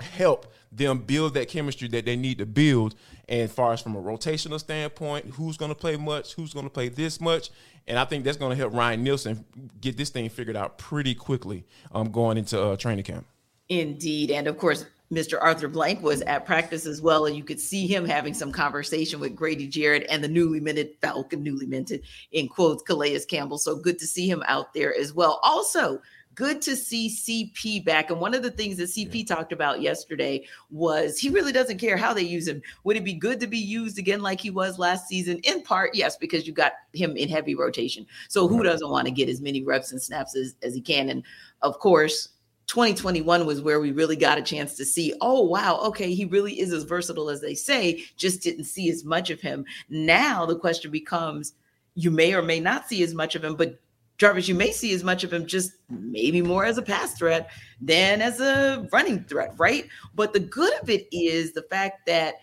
help 0.00 0.52
them 0.72 0.98
build 0.98 1.34
that 1.34 1.48
chemistry 1.48 1.88
that 1.88 2.04
they 2.04 2.16
need 2.16 2.38
to 2.38 2.46
build. 2.46 2.94
And 3.28 3.50
far 3.50 3.72
as 3.72 3.80
from 3.80 3.96
a 3.96 4.02
rotational 4.02 4.58
standpoint, 4.60 5.26
who's 5.26 5.56
going 5.56 5.70
to 5.70 5.74
play 5.74 5.96
much, 5.96 6.34
who's 6.34 6.52
going 6.52 6.66
to 6.66 6.70
play 6.70 6.88
this 6.88 7.20
much, 7.20 7.50
and 7.86 7.98
I 7.98 8.04
think 8.04 8.24
that's 8.24 8.36
going 8.36 8.50
to 8.50 8.56
help 8.56 8.72
Ryan 8.72 9.02
Nielsen 9.02 9.44
get 9.80 9.96
this 9.96 10.10
thing 10.10 10.28
figured 10.28 10.56
out 10.56 10.78
pretty 10.78 11.14
quickly 11.14 11.64
um, 11.92 12.10
going 12.10 12.38
into 12.38 12.60
uh, 12.60 12.76
training 12.76 13.04
camp. 13.04 13.26
Indeed, 13.68 14.30
and 14.30 14.46
of 14.46 14.58
course, 14.58 14.86
Mr. 15.12 15.38
Arthur 15.40 15.68
Blank 15.68 16.02
was 16.02 16.20
at 16.22 16.46
practice 16.46 16.86
as 16.86 17.00
well, 17.00 17.26
and 17.26 17.36
you 17.36 17.44
could 17.44 17.60
see 17.60 17.86
him 17.86 18.04
having 18.04 18.34
some 18.34 18.50
conversation 18.50 19.20
with 19.20 19.36
Grady 19.36 19.68
Jarrett 19.68 20.06
and 20.08 20.22
the 20.22 20.28
newly 20.28 20.60
minted 20.60 20.96
Falcon, 21.00 21.42
newly 21.42 21.66
minted 21.66 22.02
in 22.32 22.48
quotes, 22.48 22.82
Calais 22.82 23.20
Campbell. 23.28 23.58
So 23.58 23.76
good 23.76 23.98
to 24.00 24.06
see 24.06 24.28
him 24.28 24.42
out 24.46 24.74
there 24.74 24.94
as 24.96 25.12
well. 25.12 25.38
Also, 25.44 26.00
good 26.36 26.60
to 26.62 26.76
see 26.76 27.08
CP 27.08 27.84
back. 27.84 28.10
And 28.10 28.20
one 28.20 28.34
of 28.34 28.42
the 28.42 28.50
things 28.50 28.76
that 28.76 28.84
CP 28.84 29.26
talked 29.26 29.52
about 29.52 29.80
yesterday 29.80 30.44
was 30.70 31.18
he 31.18 31.30
really 31.30 31.52
doesn't 31.52 31.78
care 31.78 31.96
how 31.96 32.12
they 32.12 32.22
use 32.22 32.46
him. 32.46 32.60
Would 32.84 32.96
it 32.96 33.04
be 33.04 33.14
good 33.14 33.40
to 33.40 33.46
be 33.46 33.58
used 33.58 33.98
again 33.98 34.20
like 34.20 34.40
he 34.40 34.50
was 34.50 34.78
last 34.78 35.08
season? 35.08 35.38
In 35.44 35.62
part, 35.62 35.94
yes, 35.94 36.16
because 36.16 36.46
you 36.46 36.52
got 36.52 36.72
him 36.92 37.16
in 37.16 37.28
heavy 37.28 37.54
rotation. 37.54 38.06
So 38.28 38.46
who 38.46 38.62
doesn't 38.62 38.90
want 38.90 39.06
to 39.06 39.12
get 39.12 39.28
as 39.28 39.40
many 39.40 39.62
reps 39.62 39.92
and 39.92 40.00
snaps 40.00 40.36
as, 40.36 40.54
as 40.62 40.74
he 40.74 40.80
can? 40.80 41.08
And 41.08 41.24
of 41.62 41.78
course, 41.78 42.28
2021 42.66 43.46
was 43.46 43.60
where 43.60 43.80
we 43.80 43.92
really 43.92 44.16
got 44.16 44.38
a 44.38 44.42
chance 44.42 44.74
to 44.74 44.84
see, 44.84 45.14
oh, 45.20 45.42
wow, 45.42 45.78
okay, 45.84 46.12
he 46.12 46.24
really 46.24 46.58
is 46.58 46.72
as 46.72 46.82
versatile 46.82 47.30
as 47.30 47.40
they 47.40 47.54
say, 47.54 48.04
just 48.16 48.42
didn't 48.42 48.64
see 48.64 48.90
as 48.90 49.04
much 49.04 49.30
of 49.30 49.40
him. 49.40 49.64
Now 49.88 50.46
the 50.46 50.58
question 50.58 50.90
becomes 50.90 51.54
you 51.94 52.10
may 52.10 52.34
or 52.34 52.42
may 52.42 52.60
not 52.60 52.88
see 52.88 53.02
as 53.02 53.14
much 53.14 53.34
of 53.34 53.44
him, 53.44 53.54
but 53.54 53.78
Jarvis, 54.18 54.48
you 54.48 54.54
may 54.54 54.72
see 54.72 54.92
as 54.94 55.04
much 55.04 55.24
of 55.24 55.32
him 55.32 55.46
just 55.46 55.72
maybe 55.90 56.42
more 56.42 56.64
as 56.64 56.78
a 56.78 56.82
pass 56.82 57.14
threat 57.14 57.50
than 57.80 58.22
as 58.22 58.40
a 58.40 58.88
running 58.92 59.24
threat, 59.24 59.54
right? 59.58 59.86
But 60.14 60.32
the 60.32 60.40
good 60.40 60.72
of 60.80 60.88
it 60.88 61.06
is 61.12 61.52
the 61.52 61.62
fact 61.62 62.06
that 62.06 62.36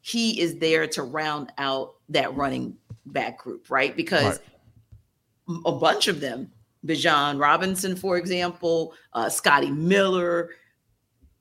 he 0.00 0.40
is 0.40 0.58
there 0.58 0.86
to 0.88 1.02
round 1.02 1.52
out 1.58 1.96
that 2.08 2.34
running 2.34 2.76
back 3.06 3.38
group, 3.38 3.70
right? 3.70 3.94
Because 3.94 4.40
right. 5.48 5.60
a 5.66 5.72
bunch 5.72 6.08
of 6.08 6.20
them 6.20 6.50
Bijan 6.88 7.40
Robinson, 7.40 7.94
for 7.94 8.16
example, 8.16 8.94
uh, 9.12 9.28
Scotty 9.28 9.70
Miller, 9.70 10.50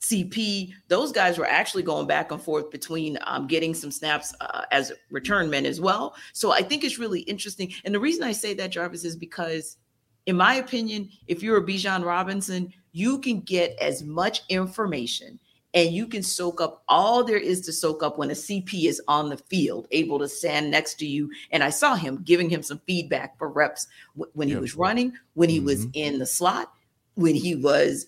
CP, 0.02 0.74
those 0.90 1.12
guys 1.12 1.38
were 1.38 1.48
actually 1.48 1.84
going 1.84 2.06
back 2.06 2.32
and 2.32 2.42
forth 2.42 2.70
between 2.70 3.18
um, 3.26 3.48
getting 3.48 3.74
some 3.74 3.92
snaps 3.92 4.34
uh, 4.42 4.64
as 4.72 4.92
return 5.10 5.50
men 5.50 5.66
as 5.66 5.82
well. 5.82 6.16
So 6.34 6.52
I 6.52 6.62
think 6.62 6.84
it's 6.84 7.00
really 7.00 7.22
interesting. 7.22 7.74
And 7.84 7.96
the 7.96 8.00
reason 8.00 8.24
I 8.24 8.32
say 8.32 8.54
that, 8.56 8.72
Jarvis, 8.72 9.06
is 9.06 9.16
because, 9.16 9.78
in 10.26 10.36
my 10.36 10.56
opinion, 10.56 11.10
if 11.28 11.42
you're 11.42 11.58
a 11.58 11.66
Bijan 11.66 12.06
Robinson, 12.06 12.72
you 12.92 13.20
can 13.20 13.42
get 13.42 13.76
as 13.82 14.04
much 14.04 14.44
information 14.50 15.40
and 15.74 15.92
you 15.92 16.08
can 16.08 16.24
soak 16.24 16.62
up 16.62 16.84
all 16.88 17.24
there 17.24 17.38
is 17.38 17.62
to 17.62 17.74
soak 17.74 18.02
up 18.02 18.18
when 18.18 18.32
a 18.32 18.34
CP 18.34 18.86
is 18.86 19.02
on 19.08 19.30
the 19.30 19.38
field, 19.38 19.88
able 19.92 20.18
to 20.20 20.28
stand 20.28 20.72
next 20.72 20.96
to 20.96 21.06
you. 21.06 21.30
And 21.52 21.64
I 21.64 21.70
saw 21.70 21.96
him 21.96 22.24
giving 22.24 22.50
him 22.50 22.64
some 22.64 22.82
feedback 22.88 23.38
for 23.38 23.50
reps 23.50 23.88
when 24.34 24.48
he 24.48 24.56
was 24.56 24.76
running, 24.76 25.14
when 25.34 25.50
he 25.50 25.58
mm-hmm. 25.58 25.68
was 25.68 25.88
in 25.94 26.20
the 26.20 26.26
slot, 26.26 26.72
when 27.16 27.36
he 27.36 27.56
was 27.56 28.08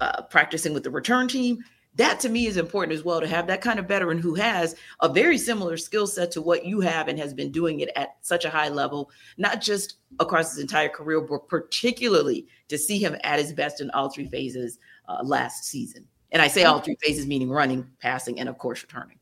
uh, 0.00 0.22
practicing 0.22 0.74
with 0.74 0.82
the 0.82 0.90
return 0.90 1.28
team. 1.28 1.64
That 1.94 2.20
to 2.20 2.28
me 2.28 2.46
is 2.46 2.58
important 2.58 2.92
as 2.92 3.04
well 3.04 3.22
to 3.22 3.26
have 3.26 3.46
that 3.46 3.62
kind 3.62 3.78
of 3.78 3.88
veteran 3.88 4.18
who 4.18 4.34
has 4.34 4.76
a 5.00 5.08
very 5.08 5.38
similar 5.38 5.78
skill 5.78 6.06
set 6.06 6.30
to 6.32 6.42
what 6.42 6.66
you 6.66 6.80
have 6.80 7.08
and 7.08 7.18
has 7.18 7.32
been 7.32 7.50
doing 7.50 7.80
it 7.80 7.88
at 7.96 8.16
such 8.20 8.44
a 8.44 8.50
high 8.50 8.68
level, 8.68 9.10
not 9.38 9.62
just 9.62 9.94
across 10.20 10.50
his 10.50 10.60
entire 10.60 10.90
career, 10.90 11.22
but 11.22 11.48
particularly 11.48 12.46
to 12.68 12.76
see 12.76 12.98
him 12.98 13.16
at 13.24 13.38
his 13.38 13.54
best 13.54 13.80
in 13.80 13.90
all 13.92 14.10
three 14.10 14.28
phases 14.28 14.78
uh, 15.08 15.22
last 15.22 15.64
season. 15.64 16.06
And 16.32 16.42
I 16.42 16.48
say 16.48 16.64
all 16.64 16.80
three 16.80 16.96
phases, 17.02 17.26
meaning 17.26 17.50
running, 17.50 17.86
passing, 18.00 18.40
and 18.40 18.48
of 18.48 18.58
course 18.58 18.82
returning. 18.82 19.18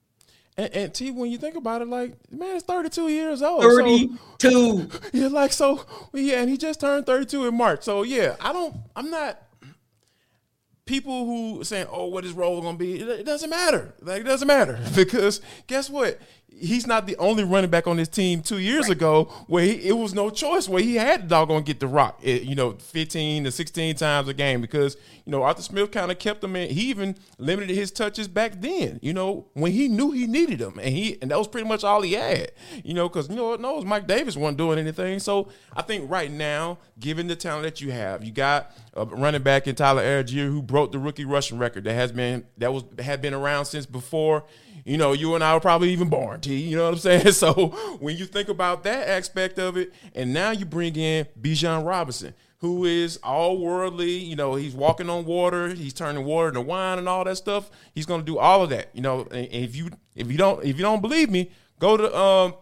And, 0.56 0.72
and, 0.72 0.94
T, 0.94 1.10
when 1.10 1.30
you 1.30 1.38
think 1.38 1.56
about 1.56 1.82
it, 1.82 1.88
like 1.88 2.16
man, 2.30 2.56
it's 2.56 2.64
32 2.64 3.08
years 3.08 3.42
old. 3.42 3.62
32. 3.62 4.18
So, 4.40 4.88
yeah, 5.12 5.26
like 5.26 5.52
so, 5.52 5.84
yeah, 6.12 6.40
and 6.40 6.48
he 6.48 6.56
just 6.56 6.80
turned 6.80 7.06
32 7.06 7.46
in 7.46 7.56
March. 7.56 7.82
So 7.82 8.02
yeah, 8.02 8.36
I 8.40 8.52
don't, 8.52 8.76
I'm 8.94 9.10
not. 9.10 9.42
people 10.86 11.24
who 11.24 11.64
saying, 11.64 11.88
"Oh, 11.90 12.06
what 12.06 12.24
his 12.24 12.34
role 12.34 12.60
gonna 12.62 12.78
be?" 12.78 13.00
It 13.00 13.26
doesn't 13.26 13.50
matter. 13.50 13.94
Like 14.00 14.20
it 14.20 14.24
doesn't 14.24 14.46
matter 14.46 14.78
because 14.94 15.40
guess 15.66 15.90
what? 15.90 16.20
He's 16.56 16.86
not 16.86 17.06
the 17.06 17.16
only 17.16 17.44
running 17.44 17.70
back 17.70 17.86
on 17.86 17.96
this 17.96 18.08
team 18.08 18.42
two 18.42 18.58
years 18.58 18.84
right. 18.84 18.96
ago 18.96 19.24
where 19.46 19.64
he, 19.64 19.88
it 19.88 19.96
was 19.96 20.14
no 20.14 20.30
choice 20.30 20.68
where 20.68 20.82
he 20.82 20.94
had 20.96 21.22
to 21.22 21.28
doggone 21.28 21.62
get 21.62 21.80
the 21.80 21.86
rock, 21.86 22.20
eh, 22.24 22.40
you 22.42 22.54
know, 22.54 22.72
15 22.72 23.44
to 23.44 23.50
16 23.50 23.96
times 23.96 24.28
a 24.28 24.34
game 24.34 24.60
because, 24.60 24.96
you 25.24 25.32
know, 25.32 25.42
Arthur 25.42 25.62
Smith 25.62 25.90
kind 25.90 26.10
of 26.10 26.18
kept 26.18 26.42
him 26.44 26.56
in. 26.56 26.70
He 26.70 26.90
even 26.90 27.16
limited 27.38 27.74
his 27.74 27.90
touches 27.90 28.28
back 28.28 28.60
then, 28.60 28.98
you 29.02 29.12
know, 29.12 29.46
when 29.54 29.72
he 29.72 29.88
knew 29.88 30.12
he 30.12 30.26
needed 30.26 30.58
them. 30.60 30.78
And 30.78 30.94
he 30.94 31.18
and 31.20 31.30
that 31.30 31.38
was 31.38 31.48
pretty 31.48 31.68
much 31.68 31.84
all 31.84 32.02
he 32.02 32.12
had, 32.12 32.52
you 32.84 32.94
know, 32.94 33.08
because, 33.08 33.28
you 33.28 33.36
know, 33.36 33.52
it 33.54 33.60
knows 33.60 33.84
Mike 33.84 34.06
Davis 34.06 34.36
wasn't 34.36 34.58
doing 34.58 34.78
anything. 34.78 35.18
So 35.18 35.48
I 35.74 35.82
think 35.82 36.10
right 36.10 36.30
now, 36.30 36.78
given 36.98 37.26
the 37.26 37.36
talent 37.36 37.64
that 37.64 37.80
you 37.80 37.90
have, 37.90 38.24
you 38.24 38.32
got 38.32 38.70
a 38.94 39.04
running 39.04 39.42
back 39.42 39.66
in 39.66 39.74
Tyler 39.74 40.02
Allgeier 40.02 40.46
who 40.46 40.62
broke 40.62 40.92
the 40.92 40.98
rookie 40.98 41.24
rushing 41.24 41.58
record 41.58 41.84
that 41.84 41.94
has 41.94 42.12
been 42.12 42.44
that 42.58 42.72
was 42.72 42.84
had 43.00 43.20
been 43.20 43.34
around 43.34 43.64
since 43.64 43.86
before 43.86 44.44
you 44.84 44.96
know 44.96 45.12
you 45.12 45.34
and 45.34 45.44
I 45.44 45.54
were 45.54 45.60
probably 45.60 45.90
even 45.92 46.08
born. 46.08 46.40
T, 46.40 46.56
you 46.56 46.76
know 46.76 46.84
what 46.84 46.94
I'm 46.94 46.98
saying? 46.98 47.32
So 47.32 47.52
when 48.00 48.16
you 48.16 48.26
think 48.26 48.48
about 48.48 48.84
that 48.84 49.08
aspect 49.08 49.58
of 49.58 49.76
it, 49.76 49.92
and 50.14 50.32
now 50.32 50.50
you 50.50 50.64
bring 50.64 50.96
in 50.96 51.26
Bijan 51.40 51.86
Robinson, 51.86 52.34
who 52.58 52.84
is 52.84 53.18
all 53.22 53.58
worldly. 53.58 54.12
You 54.12 54.36
know, 54.36 54.54
he's 54.54 54.74
walking 54.74 55.10
on 55.10 55.26
water. 55.26 55.68
He's 55.74 55.92
turning 55.92 56.24
water 56.24 56.48
into 56.48 56.62
wine 56.62 56.98
and 56.98 57.08
all 57.08 57.24
that 57.24 57.36
stuff. 57.36 57.70
He's 57.94 58.06
to 58.06 58.22
do 58.22 58.38
all 58.38 58.62
of 58.62 58.70
that. 58.70 58.88
You 58.94 59.02
know, 59.02 59.26
and 59.30 59.48
if 59.50 59.76
you 59.76 59.90
if 60.14 60.30
you 60.30 60.38
don't 60.38 60.64
if 60.64 60.76
you 60.76 60.82
don't 60.82 61.02
believe 61.02 61.30
me, 61.30 61.50
go 61.78 61.96
to 61.96 62.18
um 62.18 62.54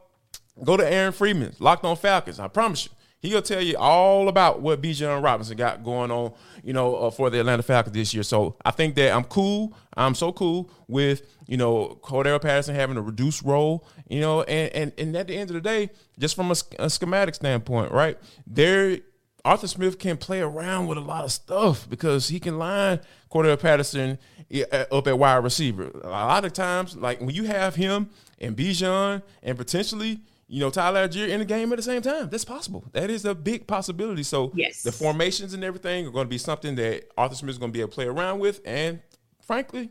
go 0.65 0.77
to 0.77 0.91
Aaron 0.93 1.13
Freeman's 1.13 1.61
Locked 1.61 1.85
On 1.85 1.97
Falcons. 1.97 2.41
I 2.41 2.49
promise 2.49 2.87
you 2.87 2.91
He'll 3.23 3.41
tell 3.41 3.63
you 3.63 3.77
all 3.77 4.29
about 4.29 4.61
what 4.61 4.83
Bijan 4.83 5.23
Robinson 5.23 5.57
got 5.57 5.85
going 5.85 6.11
on, 6.11 6.33
you 6.65 6.73
know, 6.73 6.97
uh, 6.97 7.11
for 7.11 7.31
the 7.31 7.39
Atlanta 7.39 7.63
Falcons 7.63 7.95
this 7.95 8.13
year. 8.13 8.25
So 8.25 8.57
I 8.65 8.73
think 8.73 8.97
that 8.97 9.15
I'm 9.15 9.23
cool. 9.23 9.77
I'm 9.97 10.17
so 10.17 10.33
cool 10.33 10.69
with, 10.89 11.23
you 11.47 11.57
know, 11.57 12.01
Cordarrelle 12.03 12.43
Patterson 12.43 12.75
having 12.75 12.97
a 12.97 13.01
reduced 13.03 13.43
role, 13.43 13.87
you 14.09 14.21
know, 14.21 14.43
and 14.43 14.73
and, 14.75 14.93
and 14.99 15.17
at 15.17 15.29
the 15.29 15.37
end 15.37 15.51
of 15.51 15.55
the 15.55 15.61
day, 15.61 15.91
just 16.19 16.35
from 16.35 16.51
a, 16.51 16.57
a 16.81 16.91
schematic 16.91 17.37
standpoint, 17.37 17.93
right? 17.93 18.19
There 18.45 18.99
Arthur 19.45 19.69
Smith 19.69 20.01
can 20.01 20.17
play 20.17 20.41
around 20.41 20.89
with 20.89 20.99
a 20.99 21.01
lot 21.01 21.25
of 21.25 21.31
stuff 21.31 21.89
because 21.89 22.29
he 22.29 22.41
can 22.41 22.59
line 22.59 23.01
Cordarrelle 23.31 23.61
Patterson 23.61 24.19
uh, 24.53 24.85
up 24.91 25.07
at 25.07 25.19
wide 25.19 25.37
receiver. 25.37 25.91
A 26.03 26.09
lot 26.09 26.45
of 26.45 26.53
times, 26.53 26.97
like 26.97 27.21
when 27.21 27.31
you 27.31 27.45
have 27.45 27.77
him 27.77 28.11
and 28.41 28.57
Bijan 28.57 29.23
and 29.45 29.59
potentially 29.59 30.21
you 30.53 30.61
know, 30.61 30.69
Tyler 30.69 31.09
Allgeier 31.09 31.31
in 31.31 31.39
the 31.39 31.47
game 31.47 31.73
at 31.73 31.77
the 31.77 31.83
same 31.83 32.03
time. 32.03 32.29
That's 32.29 32.45
possible. 32.45 32.85
That 32.93 33.09
is 33.09 33.25
a 33.25 33.35
big 33.35 33.67
possibility. 33.67 34.23
So 34.23 34.53
yes. 34.55 34.83
the 34.83 34.93
formations 34.93 35.55
and 35.55 35.65
everything 35.65 36.07
are 36.07 36.11
going 36.11 36.27
to 36.27 36.31
be 36.31 36.37
something 36.37 36.75
that 36.75 37.11
Arthur 37.17 37.37
Smith 37.37 37.53
is 37.53 37.59
going 37.59 37.73
to 37.73 37.73
be 37.73 37.81
able 37.81 37.89
to 37.89 37.95
play 37.95 38.05
around 38.05 38.39
with. 38.39 38.61
And 38.67 39.01
frankly, 39.41 39.89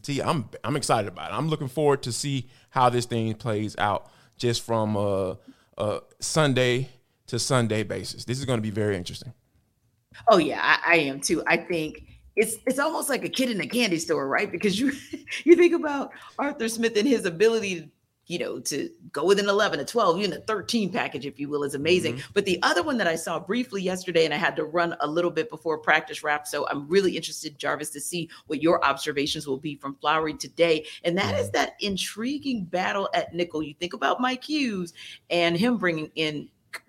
T, 0.00 0.22
I'm 0.22 0.48
I'm 0.62 0.76
excited 0.76 1.08
about 1.08 1.32
it. 1.32 1.34
I'm 1.34 1.48
looking 1.48 1.66
forward 1.66 2.04
to 2.04 2.12
see 2.12 2.48
how 2.70 2.90
this 2.90 3.06
thing 3.06 3.34
plays 3.34 3.74
out 3.76 4.08
just 4.36 4.62
from 4.62 4.94
a, 4.94 5.36
a 5.76 6.00
Sunday 6.20 6.88
to 7.26 7.40
Sunday 7.40 7.82
basis. 7.82 8.24
This 8.24 8.38
is 8.38 8.44
going 8.44 8.58
to 8.58 8.62
be 8.62 8.70
very 8.70 8.96
interesting. 8.96 9.32
Oh 10.28 10.38
yeah, 10.38 10.60
I, 10.62 10.92
I 10.92 10.96
am 10.98 11.20
too. 11.20 11.42
I 11.48 11.56
think 11.56 12.04
it's 12.36 12.54
it's 12.66 12.78
almost 12.78 13.08
like 13.08 13.24
a 13.24 13.28
kid 13.28 13.50
in 13.50 13.60
a 13.60 13.66
candy 13.66 13.98
store, 13.98 14.28
right? 14.28 14.50
Because 14.50 14.78
you 14.78 14.92
you 15.44 15.56
think 15.56 15.74
about 15.74 16.12
Arthur 16.38 16.68
Smith 16.68 16.96
and 16.96 17.08
his 17.08 17.24
ability 17.24 17.90
you 18.26 18.38
know, 18.38 18.60
to 18.60 18.88
go 19.10 19.24
with 19.24 19.38
an 19.38 19.48
11, 19.48 19.80
a 19.80 19.84
12, 19.84 20.18
even 20.18 20.32
a 20.32 20.40
13 20.40 20.92
package, 20.92 21.26
if 21.26 21.40
you 21.40 21.48
will, 21.48 21.64
is 21.64 21.74
amazing. 21.74 22.14
Mm-hmm. 22.14 22.30
But 22.34 22.44
the 22.44 22.62
other 22.62 22.82
one 22.82 22.96
that 22.98 23.06
I 23.06 23.16
saw 23.16 23.40
briefly 23.40 23.82
yesterday, 23.82 24.24
and 24.24 24.32
I 24.32 24.36
had 24.36 24.56
to 24.56 24.64
run 24.64 24.96
a 25.00 25.06
little 25.06 25.30
bit 25.30 25.50
before 25.50 25.78
practice 25.78 26.22
wrap. 26.22 26.46
So 26.46 26.66
I'm 26.68 26.88
really 26.88 27.16
interested, 27.16 27.58
Jarvis, 27.58 27.90
to 27.90 28.00
see 28.00 28.30
what 28.46 28.62
your 28.62 28.84
observations 28.84 29.46
will 29.46 29.58
be 29.58 29.74
from 29.76 29.96
Flowery 29.96 30.34
today. 30.34 30.86
And 31.04 31.18
that 31.18 31.34
mm-hmm. 31.34 31.42
is 31.42 31.50
that 31.50 31.74
intriguing 31.80 32.64
battle 32.64 33.08
at 33.12 33.34
nickel. 33.34 33.62
You 33.62 33.74
think 33.74 33.92
about 33.92 34.20
Mike 34.20 34.44
Hughes 34.44 34.92
and 35.28 35.56
him 35.56 35.76
bringing 35.76 36.10
in, 36.14 36.48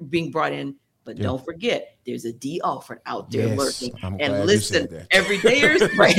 being 0.09 0.29
brought 0.29 0.53
in 0.53 0.75
but 1.05 1.17
yeah. 1.17 1.23
don't 1.23 1.43
forget, 1.43 1.97
there's 2.05 2.25
a 2.25 2.33
D 2.33 2.61
Alford 2.63 2.99
out 3.05 3.29
there 3.29 3.47
yes, 3.47 3.57
lurking. 3.57 3.99
I'm 4.03 4.17
and 4.19 4.45
listen, 4.45 5.05
every 5.11 5.37
dayers, 5.39 5.95
right? 5.97 6.17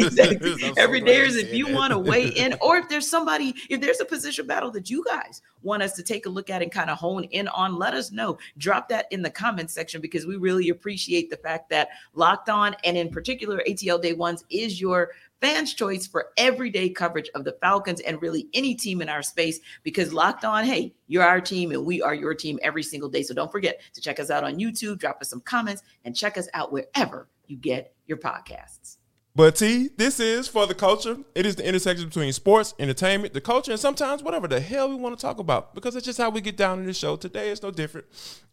every 0.79 1.01
so 1.01 1.07
dayers, 1.07 1.37
if 1.37 1.53
you 1.53 1.73
want 1.73 1.93
to 1.93 1.99
weigh 1.99 2.29
in, 2.29 2.55
or 2.61 2.77
if 2.77 2.89
there's 2.89 3.09
somebody, 3.09 3.55
if 3.71 3.81
there's 3.81 4.01
a 4.01 4.05
position 4.05 4.47
battle 4.47 4.71
that 4.73 4.91
you 4.91 5.05
guys 5.05 5.43
want 5.63 5.83
us 5.83 5.93
to 5.95 6.03
take 6.03 6.27
a 6.27 6.29
look 6.29 6.51
at 6.51 6.63
and 6.63 6.71
kind 6.71 6.91
of 6.91 6.99
hone 6.99 7.25
in 7.25 7.49
on, 7.49 7.77
let 7.77 7.95
us 7.95 8.13
know. 8.13 8.39
Drop 8.59 8.89
that 8.89 9.07
in 9.11 9.23
the 9.23 9.31
comment 9.31 9.71
section 9.71 10.01
because 10.01 10.27
we 10.27 10.37
really 10.37 10.69
appreciate 10.69 11.31
the 11.31 11.37
fact 11.37 11.71
that 11.71 11.89
Locked 12.15 12.49
On 12.49 12.77
and 12.85 12.97
in 12.97 13.09
particular 13.09 13.63
ATL 13.69 14.01
Day 14.01 14.13
Ones 14.13 14.45
is 14.51 14.81
your 14.81 15.11
fans' 15.45 15.75
choice 15.75 16.07
for 16.07 16.29
everyday 16.39 16.89
coverage 16.89 17.29
of 17.35 17.45
the 17.45 17.53
Falcons 17.61 18.01
and 18.01 18.23
really 18.23 18.49
any 18.55 18.75
team 18.75 19.03
in 19.03 19.11
our 19.11 19.23
space 19.23 19.61
because 19.83 20.11
Locked 20.11 20.43
On, 20.43 20.65
hey, 20.65 20.95
you're 21.07 21.23
our 21.23 21.39
team 21.39 21.71
and 21.71 21.85
we 21.85 22.01
are 22.01 22.15
your 22.15 22.35
team 22.35 22.59
every 22.63 22.83
single 22.83 23.11
day. 23.11 23.23
So 23.23 23.35
don't 23.35 23.53
forget 23.53 23.79
to 23.93 24.01
check 24.01 24.19
us 24.19 24.31
out 24.31 24.43
on 24.43 24.59
YouTube, 24.59 24.99
drop 24.99 25.19
us 25.21 25.29
some 25.29 25.43
comments, 25.43 25.83
and 26.07 26.17
check 26.17 26.39
us 26.39 26.49
out 26.55 26.73
wherever 26.73 27.29
you 27.47 27.59
get 27.59 27.95
your 28.07 28.17
podcasts. 28.17 28.97
But 29.37 29.57
T, 29.57 29.91
this 29.99 30.19
is 30.19 30.49
for 30.49 30.67
the 30.67 30.75
culture. 30.75 31.19
It 31.35 31.45
is 31.45 31.57
the 31.57 31.69
intersection 31.69 32.09
between 32.09 32.33
sports, 32.33 32.73
entertainment, 32.79 33.35
the 33.35 33.43
culture, 33.43 33.73
and 33.73 33.81
sometimes 33.81 34.23
whatever 34.23 34.49
the 34.49 34.61
hell 34.61 34.89
we 34.89 34.95
want 34.95 35.19
to 35.19 35.21
talk 35.21 35.41
about. 35.41 35.75
Because 35.75 35.95
it's 35.95 36.07
just 36.07 36.19
how 36.19 36.31
we 36.31 36.41
get 36.41 36.57
down 36.57 36.79
in 36.79 36.87
the 36.87 36.95
show. 36.95 37.17
Today 37.17 37.51
it's 37.51 37.63
no 37.63 37.71
different. 37.71 38.07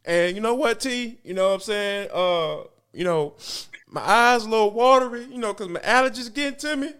And 0.04 0.36
you 0.36 0.41
know 0.41 0.56
what, 0.56 0.82
T? 0.82 1.19
You 1.23 1.36
know 1.36 1.49
what 1.49 1.54
I'm 1.54 1.60
saying? 1.62 2.10
Uh, 2.12 2.63
you 2.93 3.04
know, 3.04 3.36
my 3.88 4.01
eyes 4.01 4.45
a 4.45 4.49
little 4.49 4.71
watery, 4.71 5.25
you 5.25 5.38
know, 5.38 5.54
because 5.54 5.69
my 5.69 5.80
allergies 5.82 6.34
getting 6.34 6.60
to 6.60 6.75
me. 6.75 6.93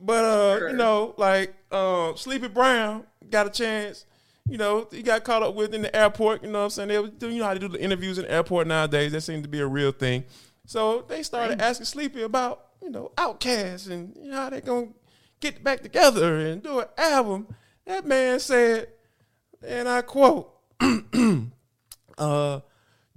But 0.00 0.24
uh, 0.24 0.58
sure. 0.58 0.70
you 0.70 0.76
know, 0.76 1.14
like 1.16 1.54
uh, 1.70 2.14
Sleepy 2.14 2.48
Brown 2.48 3.04
got 3.28 3.46
a 3.46 3.50
chance. 3.50 4.06
You 4.48 4.58
know, 4.58 4.88
he 4.90 5.02
got 5.02 5.22
caught 5.22 5.42
up 5.42 5.54
with 5.54 5.74
in 5.74 5.82
the 5.82 5.94
airport. 5.94 6.42
You 6.42 6.50
know 6.50 6.58
what 6.58 6.64
I'm 6.64 6.70
saying? 6.70 6.88
They 6.88 6.98
was, 6.98 7.10
you 7.20 7.38
know 7.38 7.44
how 7.44 7.54
to 7.54 7.60
do 7.60 7.68
the 7.68 7.80
interviews 7.80 8.18
in 8.18 8.24
the 8.24 8.32
airport 8.32 8.66
nowadays. 8.66 9.12
That 9.12 9.20
seems 9.20 9.42
to 9.42 9.48
be 9.48 9.60
a 9.60 9.66
real 9.66 9.92
thing. 9.92 10.24
So 10.66 11.04
they 11.08 11.22
started 11.22 11.60
asking 11.60 11.86
Sleepy 11.86 12.22
about, 12.22 12.66
you 12.82 12.90
know, 12.90 13.12
Outkast 13.16 13.90
and 13.90 14.16
you 14.20 14.30
know, 14.30 14.36
how 14.36 14.50
they 14.50 14.60
gonna 14.60 14.88
get 15.40 15.62
back 15.62 15.82
together 15.82 16.38
and 16.38 16.62
do 16.62 16.80
an 16.80 16.86
album. 16.96 17.46
That 17.86 18.06
man 18.06 18.40
said, 18.40 18.88
and 19.66 19.88
I 19.88 20.02
quote, 20.02 20.52
uh, 22.18 22.60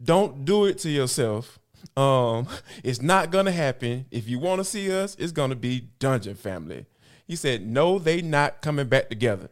don't 0.04 0.46
do 0.46 0.66
it 0.66 0.78
to 0.80 0.90
yourself 0.90 1.60
um, 1.98 2.48
it's 2.84 3.02
not 3.02 3.32
gonna 3.32 3.52
happen. 3.52 4.06
If 4.12 4.28
you 4.28 4.40
want 4.40 4.60
to 4.60 4.66
see 4.66 4.92
us, 4.92 5.16
it's 5.20 5.32
gonna 5.32 5.56
be 5.56 5.90
Dungeon 6.00 6.36
Family. 6.36 6.86
He 7.26 7.36
said, 7.36 7.66
"No, 7.66 8.00
they 8.00 8.22
not 8.22 8.62
coming 8.62 8.88
back 8.88 9.10
together." 9.10 9.50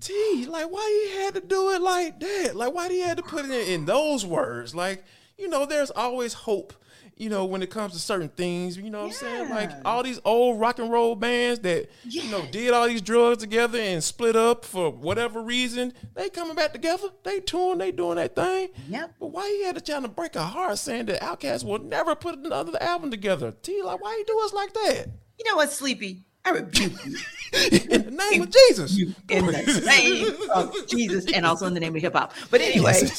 T, 0.00 0.46
like, 0.48 0.70
why 0.70 1.08
he 1.08 1.22
had 1.22 1.34
to 1.34 1.40
do 1.40 1.70
it 1.70 1.82
like 1.82 2.20
that? 2.20 2.54
Like, 2.54 2.72
why 2.72 2.88
he 2.88 3.00
had 3.00 3.16
to 3.16 3.22
put 3.22 3.46
it 3.46 3.68
in 3.68 3.84
those 3.84 4.24
words? 4.24 4.74
Like, 4.74 5.04
you 5.38 5.48
know, 5.48 5.64
there's 5.66 5.90
always 5.90 6.32
hope 6.32 6.74
you 7.18 7.28
know, 7.28 7.44
when 7.44 7.62
it 7.62 7.70
comes 7.70 7.92
to 7.92 7.98
certain 7.98 8.28
things, 8.28 8.76
you 8.76 8.90
know 8.90 9.00
what. 9.00 9.06
I'm 9.06 9.12
saying? 9.12 9.50
Like 9.50 9.70
all 9.84 10.02
these 10.02 10.20
old 10.24 10.60
rock 10.60 10.78
and 10.78 10.90
roll 10.90 11.16
bands 11.16 11.60
that, 11.60 11.88
yeah. 12.04 12.22
you 12.22 12.30
know, 12.30 12.46
did 12.50 12.72
all 12.72 12.86
these 12.86 13.02
drugs 13.02 13.38
together 13.38 13.78
and 13.78 14.02
split 14.02 14.36
up 14.36 14.64
for 14.64 14.90
whatever 14.90 15.42
reason, 15.42 15.92
they 16.14 16.30
coming 16.30 16.54
back 16.54 16.72
together. 16.72 17.08
They 17.24 17.40
touring, 17.40 17.78
they 17.78 17.90
doing 17.90 18.16
that 18.16 18.36
thing. 18.36 18.68
Yep. 18.88 19.14
But 19.18 19.26
why 19.26 19.48
he 19.48 19.64
had 19.64 19.74
to 19.74 19.80
try 19.80 20.00
to 20.00 20.08
break 20.08 20.36
a 20.36 20.44
heart 20.44 20.78
saying 20.78 21.06
that 21.06 21.20
Outkast 21.20 21.64
will 21.64 21.80
never 21.80 22.14
put 22.14 22.38
another 22.38 22.80
album 22.80 23.10
together? 23.10 23.52
T, 23.62 23.82
like, 23.82 24.00
why 24.00 24.12
you 24.12 24.24
do 24.24 24.40
us 24.44 24.52
like 24.52 24.72
that? 24.74 25.08
You 25.38 25.50
know 25.50 25.56
what, 25.56 25.72
Sleepy? 25.72 26.24
I 26.44 26.50
rebuke 26.50 27.04
you. 27.04 27.16
in 27.52 28.04
the 28.04 28.10
name 28.10 28.42
of 28.42 28.50
Jesus. 28.50 28.96
You, 28.96 29.14
in 29.28 29.46
the 29.46 29.82
name 29.86 30.50
of 30.54 30.74
Jesus, 30.86 31.26
and 31.32 31.44
also 31.44 31.66
in 31.66 31.74
the 31.74 31.80
name 31.80 31.94
of 31.94 32.02
hip 32.02 32.14
hop. 32.14 32.32
But 32.50 32.60
anyway, 32.60 32.94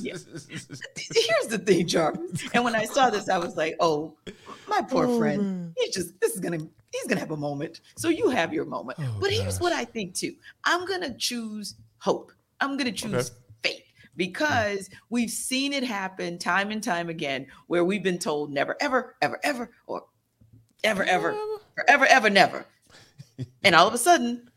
yeah. 0.00 0.16
here's 0.96 1.46
the 1.48 1.62
thing, 1.64 1.86
Jarvis. 1.86 2.48
And 2.54 2.64
when 2.64 2.74
I 2.74 2.84
saw 2.84 3.10
this, 3.10 3.28
I 3.28 3.38
was 3.38 3.56
like, 3.56 3.76
"Oh, 3.80 4.16
my 4.68 4.82
poor 4.82 5.06
oh, 5.06 5.18
friend. 5.18 5.42
Man. 5.42 5.74
He's 5.76 5.94
just 5.94 6.20
this 6.20 6.34
is 6.34 6.40
gonna 6.40 6.58
he's 6.92 7.06
gonna 7.06 7.20
have 7.20 7.30
a 7.30 7.36
moment. 7.36 7.80
So 7.96 8.08
you 8.08 8.28
have 8.30 8.52
your 8.52 8.64
moment. 8.64 8.98
Oh, 9.00 9.16
but 9.20 9.30
here's 9.30 9.60
what 9.60 9.72
I 9.72 9.84
think 9.84 10.14
too. 10.14 10.34
I'm 10.64 10.86
gonna 10.86 11.14
choose 11.14 11.74
hope. 11.98 12.32
I'm 12.60 12.76
gonna 12.76 12.92
choose 12.92 13.30
okay. 13.30 13.74
faith 13.74 13.84
because 14.16 14.88
we've 15.10 15.30
seen 15.30 15.72
it 15.72 15.84
happen 15.84 16.38
time 16.38 16.70
and 16.70 16.82
time 16.82 17.08
again 17.08 17.46
where 17.66 17.84
we've 17.84 18.02
been 18.02 18.18
told 18.18 18.50
never, 18.50 18.76
ever, 18.80 19.16
ever, 19.20 19.38
ever, 19.42 19.70
or 19.86 20.04
ever, 20.84 21.04
ever, 21.04 21.36
forever, 21.76 22.06
ever, 22.06 22.30
never. 22.30 22.66
and 23.62 23.74
all 23.74 23.86
of 23.86 23.94
a 23.94 23.98
sudden, 23.98 24.50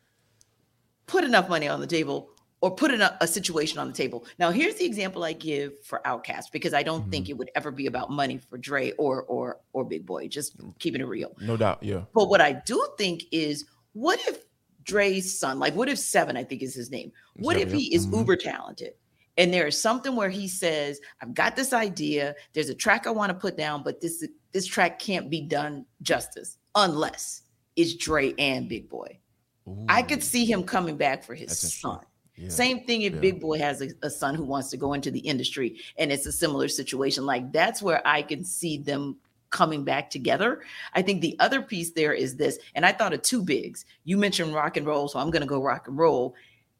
put 1.06 1.24
enough 1.24 1.50
money 1.50 1.68
on 1.68 1.80
the 1.80 1.88
table 1.88 2.30
or 2.62 2.72
put 2.72 2.92
in 2.92 3.02
a, 3.02 3.18
a, 3.22 3.28
situation 3.28 3.80
on 3.80 3.88
the 3.88 3.94
table. 3.94 4.26
Now, 4.38 4.52
here's 4.52 4.76
the 4.76 4.86
example 4.86 5.24
I 5.24 5.34
give 5.34 5.82
for 5.84 6.02
Outkast 6.06 6.52
because 6.52 6.74
I 6.74 6.84
don't 6.84 7.02
mm-hmm. 7.02 7.10
think 7.10 7.30
it 7.30 7.38
would 7.38 7.50
ever 7.56 7.72
be 7.72 7.88
about 7.88 8.12
money 8.12 8.38
for 8.38 8.58
Dre 8.58 8.92
or 8.94 9.24
or 9.24 9.60
or 9.74 9.86
Big 9.86 10.06
Boi. 10.06 10.28
Just 10.28 10.56
keeping 10.80 11.02
it 11.02 11.08
real. 11.08 11.36
No 11.42 11.58
doubt, 11.58 11.82
yeah. 11.82 12.04
But 12.14 12.30
what 12.30 12.42
I 12.42 12.54
do 12.54 12.86
think 12.98 13.24
is, 13.32 13.66
what 13.94 14.20
if 14.28 14.44
Dre's 14.84 15.38
son, 15.38 15.60
like, 15.60 15.76
what 15.76 15.90
if 15.90 15.98
Seven, 16.00 16.36
I 16.36 16.44
think 16.44 16.62
is 16.62 16.74
his 16.74 16.92
name, 16.92 17.12
what 17.36 17.58
Seven, 17.58 17.74
if 17.74 17.80
he 17.80 17.94
is 17.94 18.06
mm-hmm. 18.06 18.20
uber 18.20 18.36
talented 18.36 18.94
And 19.40 19.54
there 19.54 19.68
is 19.68 19.82
something 19.82 20.18
where 20.18 20.30
he 20.30 20.50
says, 20.50 21.00
I've 21.22 21.34
got 21.34 21.56
this 21.56 21.72
idea. 21.72 22.36
There's 22.52 22.68
a 22.68 22.76
track 22.76 23.08
I 23.08 23.12
want 23.12 23.30
to 23.30 23.34
put 23.34 23.56
down, 23.56 23.84
but 23.84 24.02
this 24.02 24.28
this 24.52 24.68
track 24.68 25.00
can't 25.00 25.30
be 25.30 25.42
done 25.42 25.86
justice 26.02 26.58
unless 26.76 27.44
it's 27.78 27.96
Dre 27.96 28.34
and 28.38 28.68
Big 28.68 28.90
Boi. 28.90 29.18
Ooh. 29.68 29.86
I 29.88 30.02
could 30.02 30.24
see 30.24 30.46
him 30.46 30.64
coming 30.64 30.98
back 30.98 31.24
for 31.24 31.36
his 31.36 31.58
son. 31.58 32.02
Yeah. 32.36 32.50
Same 32.50 32.84
thing 32.84 33.04
if 33.04 33.14
yeah. 33.14 33.20
Big 33.20 33.40
Boi 33.40 33.58
has 33.60 33.82
a, 33.82 33.90
a, 34.02 34.10
son 34.10 34.36
who 34.36 34.44
wants 34.44 34.70
to 34.72 34.78
go 34.78 34.94
into 34.94 35.12
the 35.12 35.20
industry 35.20 35.78
and 35.98 36.12
it's 36.12 36.26
a 36.26 36.32
similar 36.32 36.68
situation. 36.68 37.26
Like 37.26 37.54
that's 37.54 37.82
where 37.82 38.06
I 38.06 38.22
can 38.22 38.44
see 38.44 38.78
them 38.78 39.18
coming 39.52 39.86
back 39.86 40.10
together. 40.10 40.62
I 40.94 41.02
think 41.02 41.22
the 41.22 41.38
other 41.40 41.62
piece 41.62 41.92
there 41.92 42.14
is 42.14 42.36
this, 42.36 42.60
and 42.76 42.86
I 42.86 42.92
thought 42.92 43.14
of 43.14 43.22
two 43.22 43.42
bigs. 43.42 43.86
You 44.04 44.18
mentioned 44.18 44.54
rock 44.54 44.76
and 44.76 44.86
roll, 44.86 45.08
so 45.08 45.20
I'm 45.20 45.32
going 45.32 45.42
to 45.42 45.48
go 45.48 45.62
rock 45.62 45.88
and 45.88 45.98
roll. 45.98 46.36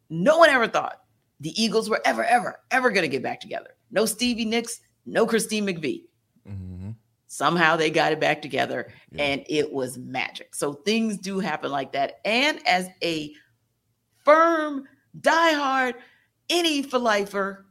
No 0.10 0.38
one 0.38 0.50
ever 0.50 0.68
thought 0.68 1.02
the 1.40 1.62
Eagles 1.62 1.90
were 1.90 2.02
ever, 2.06 2.24
ever, 2.24 2.60
ever 2.72 2.90
going 2.90 3.04
to 3.04 3.08
get 3.08 3.24
back 3.24 3.40
together. 3.40 3.76
No 3.92 4.06
Stevie 4.06 4.46
Nicks, 4.46 4.82
no 5.06 5.26
Christine 5.26 5.66
McVie. 5.66 6.04
Mm-hmm. 6.48 6.92
Somehow 7.28 7.76
they 7.76 7.90
got 7.90 8.12
it 8.12 8.20
back 8.20 8.42
together 8.42 8.92
yeah. 9.12 9.24
and 9.24 9.46
it 9.48 9.72
was 9.72 9.98
magic. 9.98 10.56
So 10.56 10.74
things 10.74 11.18
do 11.18 11.40
happen 11.40 11.72
like 11.72 11.92
that. 11.94 12.20
And 12.26 12.60
as 12.68 12.90
a 13.04 13.34
firm, 14.26 14.86
diehard, 15.20 15.94
any 16.50 16.82
for 16.82 17.00
lifer, 17.00 17.66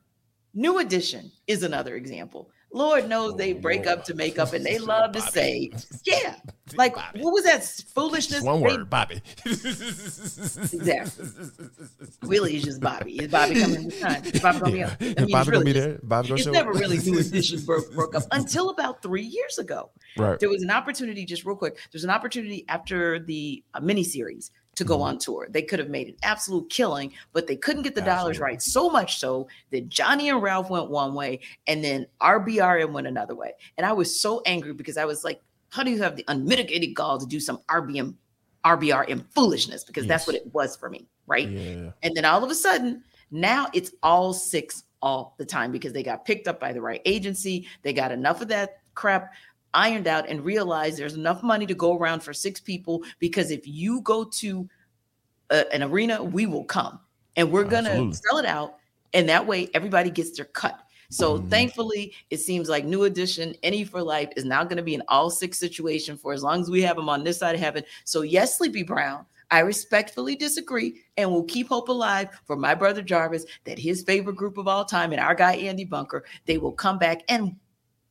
New 0.54 0.78
Edition 0.78 1.31
is 1.46 1.62
another 1.62 1.96
example. 1.96 2.50
Lord 2.70 3.09
knows 3.09 3.37
they 3.37 3.54
break 3.54 3.87
up 3.87 4.04
to 4.04 4.14
make 4.14 4.38
up, 4.38 4.52
and 4.52 4.64
they 4.64 4.78
love 4.78 5.12
to 5.12 5.20
say, 5.20 5.70
"Yeah, 6.04 6.37
like 6.76 6.94
Bobby. 6.94 7.20
what 7.20 7.33
was 7.33 7.44
that 7.44 7.64
foolishness?" 7.94 8.42
One 8.42 8.61
word, 8.61 8.90
Bobby. 8.90 9.22
exactly. 9.46 11.26
Really, 12.22 12.57
it's 12.57 12.64
just 12.64 12.81
Bobby. 12.81 13.16
Is 13.16 13.28
Bobby 13.28 13.61
coming 13.61 13.88
this 13.88 14.00
time? 14.00 14.22
Is 14.24 14.40
Bobby 14.40 14.59
gonna 14.59 14.96
be, 14.98 15.16
I 15.16 15.20
mean, 15.22 15.31
Bobby 15.31 15.50
really 15.50 15.64
be 15.64 15.72
there. 15.72 15.98
Bobby 16.02 16.28
gonna 16.28 16.40
it's 16.40 16.46
never 16.48 16.72
up. 16.72 16.76
really 16.78 16.98
new 16.98 17.18
edition 17.18 17.61
broke, 17.64 17.92
broke 17.94 18.14
up 18.14 18.24
until 18.33 18.68
about 18.70 19.02
three 19.02 19.24
years 19.24 19.59
ago. 19.59 19.90
Right. 20.16 20.38
There 20.38 20.50
was 20.50 20.62
an 20.62 20.70
opportunity, 20.70 21.24
just 21.24 21.44
real 21.46 21.57
quick. 21.57 21.78
There's 21.90 22.04
an 22.04 22.11
opportunity 22.11 22.66
after 22.68 23.18
the 23.18 23.64
uh, 23.72 23.81
miniseries 23.81 24.50
to 24.78 24.84
go 24.84 24.94
mm-hmm. 24.94 25.02
on 25.02 25.18
tour. 25.18 25.48
They 25.50 25.62
could 25.62 25.78
have 25.78 25.90
made 25.90 26.08
an 26.08 26.16
absolute 26.22 26.70
killing, 26.70 27.12
but 27.32 27.46
they 27.46 27.56
couldn't 27.56 27.82
get 27.82 27.94
the 27.94 28.00
Absolutely. 28.00 28.22
dollars 28.22 28.38
right. 28.40 28.62
So 28.62 28.88
much 28.88 29.18
so 29.18 29.48
that 29.70 29.88
Johnny 29.88 30.30
and 30.30 30.40
Ralph 30.40 30.70
went 30.70 30.88
one 30.88 31.14
way 31.14 31.40
and 31.66 31.84
then 31.84 32.06
RBRM 32.20 32.92
went 32.92 33.06
another 33.06 33.34
way. 33.34 33.52
And 33.76 33.84
I 33.84 33.92
was 33.92 34.20
so 34.20 34.40
angry 34.46 34.72
because 34.72 34.96
I 34.96 35.04
was 35.04 35.24
like, 35.24 35.40
how 35.70 35.82
do 35.82 35.90
you 35.90 36.00
have 36.02 36.16
the 36.16 36.24
unmitigated 36.28 36.94
gall 36.94 37.18
to 37.18 37.26
do 37.26 37.40
some 37.40 37.58
RBM, 37.68 38.14
RBRM 38.64 39.24
foolishness? 39.34 39.84
Because 39.84 40.04
yes. 40.04 40.08
that's 40.08 40.26
what 40.26 40.36
it 40.36 40.54
was 40.54 40.76
for 40.76 40.88
me. 40.88 41.06
Right. 41.26 41.48
Yeah. 41.48 41.90
And 42.02 42.16
then 42.16 42.24
all 42.24 42.42
of 42.42 42.50
a 42.50 42.54
sudden, 42.54 43.02
now 43.30 43.66
it's 43.74 43.92
all 44.02 44.32
six 44.32 44.84
all 45.02 45.34
the 45.38 45.44
time 45.44 45.70
because 45.72 45.92
they 45.92 46.02
got 46.02 46.24
picked 46.24 46.48
up 46.48 46.58
by 46.58 46.72
the 46.72 46.80
right 46.80 47.02
agency. 47.04 47.66
They 47.82 47.92
got 47.92 48.12
enough 48.12 48.40
of 48.40 48.48
that 48.48 48.78
crap 48.94 49.32
ironed 49.74 50.07
out 50.07 50.28
and 50.28 50.44
realize 50.44 50.96
there's 50.96 51.14
enough 51.14 51.42
money 51.42 51.66
to 51.66 51.74
go 51.74 51.96
around 51.96 52.22
for 52.22 52.33
six 52.33 52.61
people 52.61 53.02
because 53.18 53.50
if 53.50 53.66
you 53.66 54.00
go 54.02 54.24
to 54.24 54.68
a, 55.50 55.72
an 55.72 55.83
arena, 55.83 56.22
we 56.22 56.46
will 56.46 56.64
come 56.64 57.00
and 57.37 57.50
we're 57.50 57.64
going 57.64 57.85
to 57.85 58.16
sell 58.16 58.38
it 58.38 58.46
out. 58.46 58.76
And 59.14 59.28
that 59.28 59.46
way 59.46 59.68
everybody 59.74 60.11
gets 60.11 60.37
their 60.37 60.46
cut. 60.46 60.81
So 61.11 61.38
mm-hmm. 61.38 61.48
thankfully, 61.48 62.12
it 62.31 62.38
seems 62.40 62.68
like 62.68 62.85
New 62.85 63.04
Edition, 63.04 63.54
Any 63.62 63.85
for 63.85 64.02
Life 64.02 64.31
is 64.37 64.44
now 64.44 64.62
going 64.64 64.76
to 64.76 64.83
be 64.83 64.94
an 64.94 65.02
all 65.09 65.31
six 65.31 65.59
situation 65.59 66.18
for 66.18 66.33
as 66.33 66.42
long 66.42 66.61
as 66.61 66.70
we 66.70 66.83
have 66.83 66.96
them 66.96 67.09
on 67.09 67.24
this 67.24 67.38
side 67.38 67.54
of 67.54 67.61
heaven. 67.61 67.83
So, 68.04 68.22
yes, 68.22 68.59
Sleepy 68.59 68.83
Brown, 68.83 69.24
I 69.50 69.61
respectfully 69.61 70.37
disagree 70.37 71.02
and 71.16 71.31
will 71.31 71.44
keep 71.44 71.68
hope 71.68 71.88
alive 71.88 72.28
for 72.44 72.57
my 72.57 72.74
brother 72.74 73.00
Jarvis 73.00 73.46
that 73.64 73.78
his 73.78 74.02
favorite 74.02 74.37
group 74.37 74.59
of 74.59 74.68
all 74.68 74.85
time 74.85 75.12
and 75.12 75.20
our 75.20 75.35
guy 75.35 75.54
Andy 75.54 75.85
Bunker, 75.85 76.24
they 76.44 76.59
will 76.59 76.72
come 76.72 76.98
back 76.98 77.22
and 77.28 77.57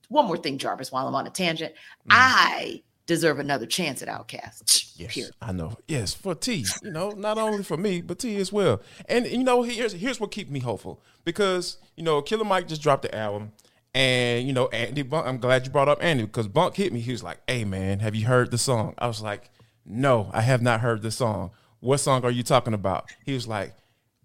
one 0.09 0.25
more 0.25 0.37
thing, 0.37 0.57
Jarvis, 0.57 0.91
while 0.91 1.07
I'm 1.07 1.15
on 1.15 1.27
a 1.27 1.29
tangent. 1.29 1.73
Mm. 1.73 2.07
I 2.11 2.83
deserve 3.07 3.39
another 3.39 3.65
chance 3.65 4.01
at 4.01 4.09
OutKast. 4.09 4.93
Yes, 4.97 5.13
Period. 5.13 5.33
I 5.41 5.51
know. 5.51 5.77
Yes, 5.87 6.13
for 6.13 6.35
T, 6.35 6.65
you 6.83 6.91
know, 6.91 7.11
not 7.11 7.37
only 7.37 7.63
for 7.63 7.77
me, 7.77 8.01
but 8.01 8.19
T 8.19 8.35
as 8.37 8.51
well. 8.51 8.81
And 9.07 9.25
you 9.25 9.43
know, 9.43 9.63
here's 9.63 9.93
here's 9.93 10.19
what 10.19 10.31
keeps 10.31 10.51
me 10.51 10.59
hopeful 10.59 11.01
because 11.23 11.77
you 11.95 12.03
know, 12.03 12.21
Killer 12.21 12.45
Mike 12.45 12.67
just 12.67 12.81
dropped 12.81 13.03
the 13.03 13.15
album, 13.15 13.51
and 13.95 14.45
you 14.45 14.53
know, 14.53 14.67
Andy 14.67 15.01
Bunk. 15.01 15.25
I'm 15.25 15.37
glad 15.37 15.65
you 15.65 15.71
brought 15.71 15.89
up 15.89 15.99
Andy 16.01 16.25
because 16.25 16.47
Bunk 16.47 16.75
hit 16.75 16.93
me. 16.93 16.99
He 16.99 17.11
was 17.11 17.23
like, 17.23 17.39
"Hey, 17.47 17.63
man, 17.63 17.99
have 17.99 18.15
you 18.15 18.27
heard 18.27 18.51
the 18.51 18.57
song?" 18.57 18.93
I 18.97 19.07
was 19.07 19.21
like, 19.21 19.49
"No, 19.85 20.29
I 20.33 20.41
have 20.41 20.61
not 20.61 20.81
heard 20.81 21.01
the 21.01 21.11
song. 21.11 21.51
What 21.79 21.99
song 21.99 22.23
are 22.23 22.31
you 22.31 22.43
talking 22.43 22.73
about?" 22.73 23.09
He 23.25 23.33
was 23.33 23.47
like. 23.47 23.73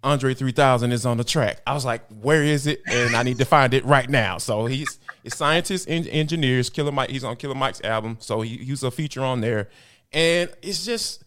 Andre 0.03 0.35
3000 0.35 0.91
is 0.93 1.07
on 1.07 1.17
the 1.17 1.25
track. 1.25 1.61
I 1.67 1.75
was 1.75 1.85
like, 1.85 2.03
where 2.09 2.43
is 2.43 2.67
it? 2.67 2.83
And 2.87 3.15
I 3.15 3.23
need 3.23 3.39
to 3.39 3.45
find 3.45 3.73
it 3.73 3.85
right 3.85 4.09
now. 4.09 4.39
So 4.39 4.67
he's 4.67 4.99
it's 5.25 5.37
scientists 5.37 5.87
and 5.87 6.07
engineers. 6.09 6.71
Killer 6.71 6.91
Mike, 6.93 7.11
he's 7.11 7.25
on 7.25 7.37
Killer 7.37 7.55
Mike's 7.55 7.81
album. 7.83 8.17
So 8.21 8.41
he, 8.41 8.57
he's 8.59 8.83
a 8.83 8.91
feature 8.91 9.23
on 9.23 9.41
there. 9.41 9.69
And 10.13 10.51
it's 10.61 10.85
just, 10.85 11.23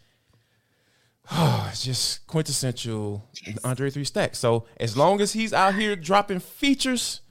oh, 1.31 1.67
it's 1.71 1.83
just 1.83 2.27
quintessential. 2.27 3.23
Andre 3.63 3.89
3 3.89 4.03
Stack. 4.03 4.35
So 4.35 4.65
as 4.77 4.97
long 4.97 5.21
as 5.21 5.33
he's 5.33 5.53
out 5.53 5.75
here 5.75 5.95
dropping 5.95 6.39
features, 6.39 7.21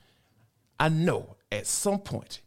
I 0.81 0.89
know 0.89 1.37
at 1.53 1.67
some 1.67 1.99
point, 1.99 2.41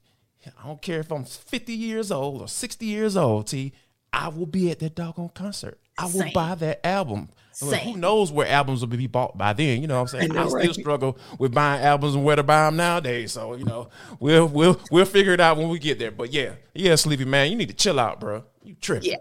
I 0.59 0.65
don't 0.65 0.81
care 0.81 0.99
if 0.99 1.11
I'm 1.11 1.25
50 1.25 1.73
years 1.73 2.11
old 2.11 2.41
or 2.41 2.47
60 2.47 2.85
years 2.85 3.17
old, 3.17 3.47
T, 3.47 3.73
I 4.13 4.29
will 4.29 4.45
be 4.45 4.71
at 4.71 4.79
that 4.79 4.95
doggone 4.95 5.29
concert. 5.29 5.79
I 5.97 6.05
will 6.05 6.21
Same. 6.21 6.33
buy 6.33 6.55
that 6.55 6.85
album. 6.85 7.29
Who 7.59 7.97
knows 7.97 8.31
where 8.31 8.47
albums 8.47 8.81
will 8.81 8.87
be 8.87 9.07
bought 9.07 9.37
by 9.37 9.53
then? 9.53 9.81
You 9.81 9.87
know 9.87 9.95
what 9.95 10.13
I'm 10.13 10.19
saying? 10.19 10.31
I, 10.31 10.35
know, 10.35 10.55
I 10.55 10.61
still 10.61 10.73
struggle 10.73 11.17
with 11.39 11.53
buying 11.53 11.83
albums 11.83 12.15
and 12.15 12.23
where 12.23 12.35
to 12.35 12.43
buy 12.43 12.65
them 12.65 12.77
nowadays. 12.77 13.31
So 13.31 13.55
you 13.55 13.65
know, 13.65 13.89
we'll 14.19 14.47
we'll 14.47 14.79
we'll 14.91 15.05
figure 15.05 15.33
it 15.33 15.39
out 15.39 15.57
when 15.57 15.69
we 15.69 15.79
get 15.79 15.99
there. 15.99 16.11
But 16.11 16.31
yeah, 16.31 16.53
yeah, 16.73 16.95
Sleepy 16.95 17.25
man, 17.25 17.49
you 17.51 17.57
need 17.57 17.69
to 17.69 17.75
chill 17.75 17.99
out, 17.99 18.19
bro. 18.19 18.43
You 18.63 18.75
tripping? 18.75 19.11
Yeah, 19.11 19.17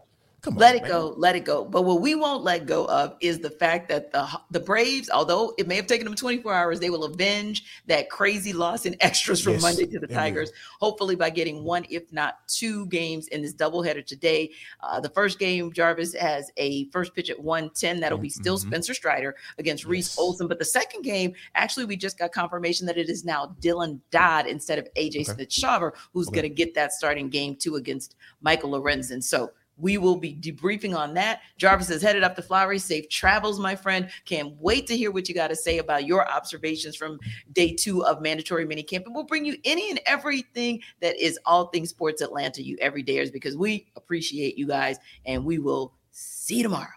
Come 0.47 0.55
let 0.55 0.71
on, 0.71 0.77
it 0.77 0.83
man. 0.83 0.91
go, 0.93 1.15
let 1.17 1.35
it 1.35 1.45
go. 1.45 1.65
But 1.65 1.83
what 1.83 2.01
we 2.01 2.15
won't 2.15 2.45
let 2.45 2.67
go 2.67 2.87
of 2.87 3.17
is 3.21 3.41
the 3.41 3.51
fact 3.51 3.89
that 3.89 4.13
the 4.13 4.29
the 4.53 4.61
Braves, 4.61 5.11
although 5.11 5.53
it 5.59 5.67
may 5.67 5.75
have 5.75 5.89
taken 5.89 6.05
them 6.05 6.15
24 6.15 6.55
hours, 6.55 6.79
they 6.79 6.89
will 6.89 7.03
avenge 7.03 7.65
that 7.87 8.11
crazy 8.11 8.53
loss 8.53 8.87
in 8.87 8.95
extras 9.01 9.43
from 9.43 9.55
yes. 9.55 9.63
Monday 9.63 9.87
to 9.87 9.99
the 9.99 10.07
Tigers. 10.07 10.53
Hopefully, 10.79 11.17
by 11.17 11.31
getting 11.31 11.65
one, 11.65 11.85
if 11.91 12.13
not 12.13 12.47
two 12.47 12.87
games 12.87 13.27
in 13.29 13.43
this 13.43 13.55
doubleheader 13.55 14.07
today. 14.07 14.53
Uh, 14.85 15.01
the 15.01 15.09
first 15.09 15.41
game, 15.41 15.73
Jarvis 15.73 16.15
has 16.15 16.53
a 16.59 16.89
first 16.91 17.13
pitch 17.13 17.29
at 17.29 17.41
110. 17.41 17.99
That'll 17.99 18.17
be 18.17 18.29
still 18.29 18.57
mm-hmm. 18.57 18.69
Spencer 18.69 18.95
Strider 18.95 19.35
against 19.59 19.83
yes. 19.83 19.91
Reese 19.91 20.17
Olson. 20.17 20.47
But 20.47 20.61
the 20.61 20.65
second 20.65 21.03
game, 21.03 21.35
actually, 21.57 21.87
we 21.87 21.97
just 21.97 22.21
got 22.21 22.31
confirmation 22.31 22.87
that 22.87 22.97
it 22.97 23.09
is 23.09 23.25
now 23.25 23.57
Dylan 23.61 23.99
Dodd 24.13 24.47
instead 24.47 24.79
of 24.79 24.87
AJ 24.95 25.09
okay. 25.09 25.25
Smith 25.25 25.49
Shawver, 25.49 25.91
who's 26.13 26.29
okay. 26.29 26.37
going 26.37 26.51
to 26.51 26.55
get 26.55 26.73
that 26.75 26.93
starting 26.93 27.31
game 27.31 27.57
two 27.57 27.75
against 27.75 28.15
Michael 28.41 28.71
Lorenzen. 28.71 29.25
So 29.25 29.51
we 29.77 29.99
will 29.99 30.17
be 30.17 30.35
debriefing 30.35 30.97
on 30.97 31.15
that. 31.15 31.41
Jarvis 31.59 31.91
is 31.91 32.03
headed 32.03 32.23
up 32.23 32.35
to 32.37 32.43
Flowery. 32.43 32.79
Safe 32.79 33.09
travels, 33.09 33.59
my 33.61 33.77
friend. 33.77 34.09
Can't 34.25 34.55
wait 34.59 34.87
to 34.87 34.97
hear 34.97 35.11
what 35.11 35.29
you 35.29 35.35
got 35.35 35.49
to 35.49 35.57
say 35.57 35.79
about 35.79 36.07
your 36.07 36.29
observations 36.29 36.97
from 36.97 37.19
day 37.53 37.75
two 37.75 38.05
of 38.05 38.23
mandatory 38.23 38.65
mini 38.65 38.83
camp. 38.83 39.07
And 39.07 39.15
we'll 39.15 39.25
bring 39.25 39.45
you 39.45 39.57
any 39.65 39.91
and 39.91 40.01
everything 40.07 40.81
that 41.01 41.17
is 41.17 41.39
all 41.45 41.67
things 41.67 41.91
sports 41.91 42.23
Atlanta, 42.23 42.63
you 42.63 42.77
every 42.81 43.03
dares, 43.03 43.31
because 43.31 43.57
we 43.57 43.87
appreciate 43.97 44.57
you 44.57 44.67
guys 44.67 44.99
and 45.25 45.45
we 45.45 45.59
will 45.59 45.93
see 46.11 46.57
you 46.57 46.63
tomorrow. 46.63 46.89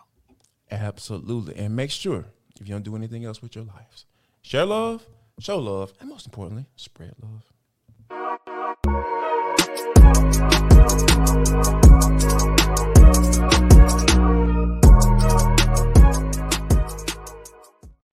Absolutely. 0.72 1.56
And 1.58 1.76
make 1.76 1.92
sure 1.92 2.26
if 2.60 2.68
you 2.68 2.74
don't 2.74 2.84
do 2.84 2.96
anything 2.96 3.26
else 3.26 3.42
with 3.42 3.56
your 3.56 3.66
lives, 3.66 4.06
share 4.42 4.66
love, 4.66 5.06
show 5.40 5.58
love, 5.58 5.94
and 6.00 6.10
most 6.10 6.26
importantly, 6.26 6.66
spread 6.76 7.16
love. 7.22 7.44
Thank 13.90 14.50
you. 14.50 14.59